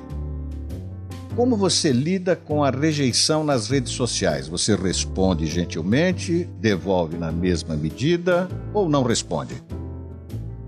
Como 1.36 1.58
você 1.58 1.92
lida 1.92 2.34
com 2.34 2.64
a 2.64 2.70
rejeição 2.70 3.44
nas 3.44 3.70
redes 3.70 3.92
sociais? 3.92 4.48
Você 4.48 4.74
responde 4.74 5.46
gentilmente, 5.48 6.46
devolve 6.62 7.18
na 7.18 7.30
mesma 7.30 7.76
medida 7.76 8.48
ou 8.74 8.88
não 8.88 9.04
responde? 9.04 9.62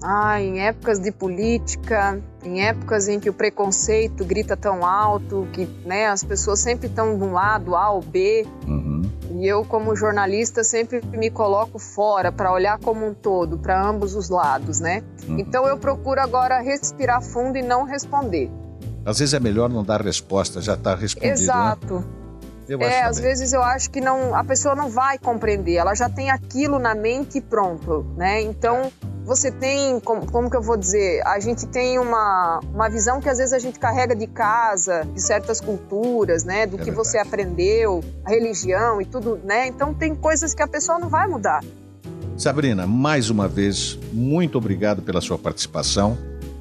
Ah, 0.04 0.42
em 0.42 0.60
épocas 0.60 1.00
de 1.00 1.12
política, 1.12 2.22
em 2.44 2.62
épocas 2.62 3.08
em 3.08 3.20
que 3.20 3.30
o 3.30 3.34
preconceito 3.34 4.26
grita 4.26 4.58
tão 4.58 4.86
alto, 4.86 5.48
que 5.54 5.66
né, 5.86 6.08
as 6.08 6.24
pessoas 6.24 6.60
sempre 6.60 6.88
estão 6.88 7.18
de 7.18 7.24
um 7.24 7.32
lado 7.32 7.74
A 7.76 7.90
ou 7.92 8.02
B, 8.02 8.46
Uhum. 8.68 8.97
E 9.38 9.48
eu, 9.48 9.64
como 9.64 9.96
jornalista, 9.96 10.64
sempre 10.64 11.02
me 11.06 11.30
coloco 11.30 11.78
fora 11.78 12.32
para 12.32 12.52
olhar 12.52 12.80
como 12.80 13.06
um 13.06 13.14
todo, 13.14 13.58
para 13.58 13.82
ambos 13.82 14.16
os 14.16 14.30
lados, 14.30 14.80
né? 14.80 15.04
Uhum. 15.28 15.40
Então 15.40 15.68
eu 15.68 15.78
procuro 15.78 16.20
agora 16.20 16.60
respirar 16.60 17.22
fundo 17.22 17.58
e 17.58 17.62
não 17.62 17.84
responder. 17.84 18.50
Às 19.06 19.20
vezes 19.20 19.34
é 19.34 19.40
melhor 19.40 19.70
não 19.70 19.84
dar 19.84 20.02
resposta, 20.02 20.60
já 20.62 20.74
está 20.74 20.96
respondido, 20.96 21.38
né? 21.38 21.44
Exato. 21.44 22.04
Eu 22.68 22.80
acho 22.80 22.90
É, 22.90 23.04
às 23.04 23.20
vezes 23.20 23.54
eu 23.54 23.64
acho 23.64 23.90
que 23.90 24.02
não, 24.02 24.36
a 24.36 24.44
pessoa 24.44 24.76
não 24.76 24.90
vai 24.90 25.18
compreender, 25.18 25.76
ela 25.76 25.96
já 25.96 26.10
tem 26.10 26.30
aquilo 26.30 26.80
na 26.80 26.94
mente 26.94 27.38
e 27.38 27.42
pronto, 27.42 28.06
né? 28.18 28.42
Então 28.42 28.92
você 29.28 29.52
tem, 29.52 30.00
como, 30.00 30.26
como 30.32 30.50
que 30.50 30.56
eu 30.56 30.62
vou 30.62 30.78
dizer, 30.78 31.22
a 31.28 31.38
gente 31.38 31.68
tem 31.68 32.00
uma, 32.00 32.62
uma 32.74 32.90
visão 32.90 33.20
que 33.20 33.28
às 33.28 33.38
vezes 33.38 33.52
a 33.52 33.60
gente 33.60 33.78
carrega 33.78 34.16
de 34.16 34.26
casa, 34.26 35.06
de 35.14 35.22
certas 35.22 35.60
culturas, 35.60 36.46
né? 36.46 36.66
Do 36.66 36.76
É 36.76 36.80
que 36.80 36.86
verdade. 36.86 36.96
você 36.96 37.18
aprendeu, 37.18 38.02
a 38.24 38.30
religião 38.30 39.02
e 39.02 39.06
tudo, 39.06 39.38
né? 39.44 39.68
Então 39.68 39.94
tem 39.94 40.16
coisas 40.16 40.54
que 40.54 40.64
a 40.64 40.68
pessoa 40.68 40.98
não 40.98 41.10
vai 41.10 41.28
mudar. 41.28 41.62
Sabrina, 42.38 42.88
mais 42.88 43.30
uma 43.30 43.50
vez, 43.50 44.00
muito 44.14 44.58
obrigado 44.58 45.02
pela 45.02 45.20
sua 45.20 45.38
participação. 45.38 46.18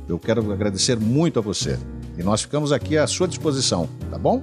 Eu 0.08 0.18
quero 0.18 0.52
agradecer 0.52 0.98
muito 0.98 1.38
a 1.38 1.42
você. 1.42 1.78
E 2.18 2.22
nós 2.24 2.42
ficamos 2.42 2.72
aqui 2.72 2.98
à 2.98 3.06
sua 3.06 3.28
disposição, 3.28 3.88
tá 4.10 4.18
bom? 4.18 4.40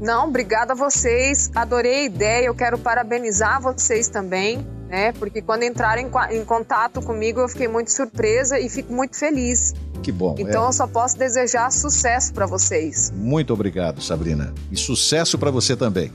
Não, 0.00 0.28
obrigada 0.28 0.72
a 0.72 0.76
vocês. 0.76 1.50
Adorei 1.54 1.96
a 1.96 2.04
ideia. 2.04 2.46
Eu 2.46 2.54
quero 2.54 2.78
parabenizar 2.78 3.60
vocês 3.60 4.08
também, 4.08 4.66
né? 4.90 5.12
Porque 5.12 5.40
quando 5.40 5.62
entraram 5.62 6.02
em, 6.02 6.36
em 6.36 6.44
contato 6.44 7.00
comigo, 7.00 7.40
eu 7.40 7.48
fiquei 7.48 7.68
muito 7.68 7.92
surpresa 7.92 8.58
e 8.58 8.68
fico 8.68 8.92
muito 8.92 9.16
feliz. 9.16 9.72
Que 10.02 10.10
bom. 10.10 10.34
Então 10.38 10.64
é. 10.64 10.68
eu 10.68 10.72
só 10.72 10.86
posso 10.86 11.16
desejar 11.16 11.70
sucesso 11.70 12.34
para 12.34 12.44
vocês. 12.44 13.12
Muito 13.14 13.52
obrigado, 13.52 14.02
Sabrina. 14.02 14.52
E 14.70 14.76
sucesso 14.76 15.38
para 15.38 15.50
você 15.50 15.76
também. 15.76 16.12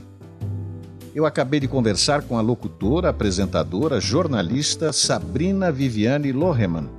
Eu 1.14 1.24
acabei 1.24 1.58
de 1.58 1.66
conversar 1.66 2.22
com 2.22 2.36
a 2.36 2.42
locutora, 2.42 3.08
apresentadora, 3.08 3.98
jornalista 3.98 4.92
Sabrina 4.92 5.72
Viviane 5.72 6.30
Lohemann, 6.30 6.90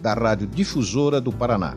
da 0.00 0.14
Rádio 0.14 0.46
Difusora 0.46 1.20
do 1.20 1.32
Paraná. 1.32 1.76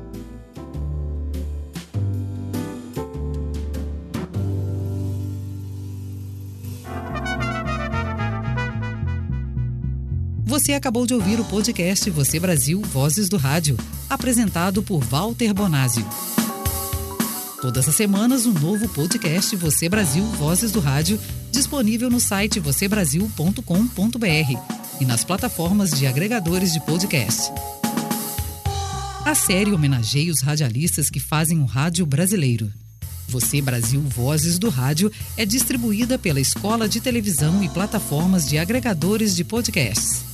Você 10.59 10.73
acabou 10.73 11.07
de 11.07 11.13
ouvir 11.13 11.39
o 11.39 11.45
podcast 11.45 12.09
Você 12.09 12.37
Brasil 12.37 12.81
Vozes 12.81 13.29
do 13.29 13.37
Rádio, 13.37 13.77
apresentado 14.09 14.83
por 14.83 14.99
Walter 14.99 15.53
Bonásio. 15.53 16.05
Todas 17.61 17.87
as 17.87 17.95
semanas, 17.95 18.45
um 18.45 18.51
novo 18.51 18.89
podcast 18.89 19.55
Você 19.55 19.87
Brasil 19.87 20.21
Vozes 20.21 20.73
do 20.73 20.81
Rádio, 20.81 21.17
disponível 21.49 22.09
no 22.09 22.19
site 22.19 22.59
vocêbrasil.com.br 22.59 23.61
e 24.99 25.05
nas 25.05 25.23
plataformas 25.23 25.91
de 25.91 26.05
agregadores 26.05 26.73
de 26.73 26.81
podcast. 26.81 27.49
A 29.25 29.33
série 29.33 29.71
homenageia 29.71 30.29
os 30.29 30.41
radialistas 30.41 31.09
que 31.09 31.21
fazem 31.21 31.61
o 31.61 31.65
rádio 31.65 32.05
brasileiro. 32.05 32.69
Você 33.29 33.61
Brasil 33.61 34.01
Vozes 34.01 34.59
do 34.59 34.69
Rádio 34.69 35.09
é 35.37 35.45
distribuída 35.45 36.19
pela 36.19 36.41
Escola 36.41 36.89
de 36.89 36.99
Televisão 36.99 37.63
e 37.63 37.69
plataformas 37.69 38.45
de 38.45 38.57
agregadores 38.57 39.33
de 39.37 39.45
podcasts. 39.45 40.28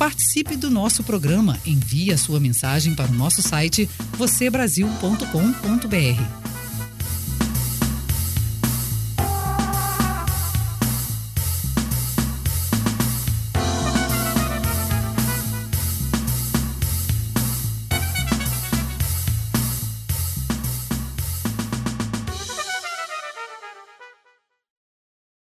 Participe 0.00 0.56
do 0.56 0.70
nosso 0.70 1.04
programa. 1.04 1.60
Envie 1.66 2.10
a 2.10 2.16
sua 2.16 2.40
mensagem 2.40 2.94
para 2.94 3.10
o 3.10 3.14
nosso 3.14 3.42
site 3.42 3.86
vocêbrasil.com.br. 4.16 6.49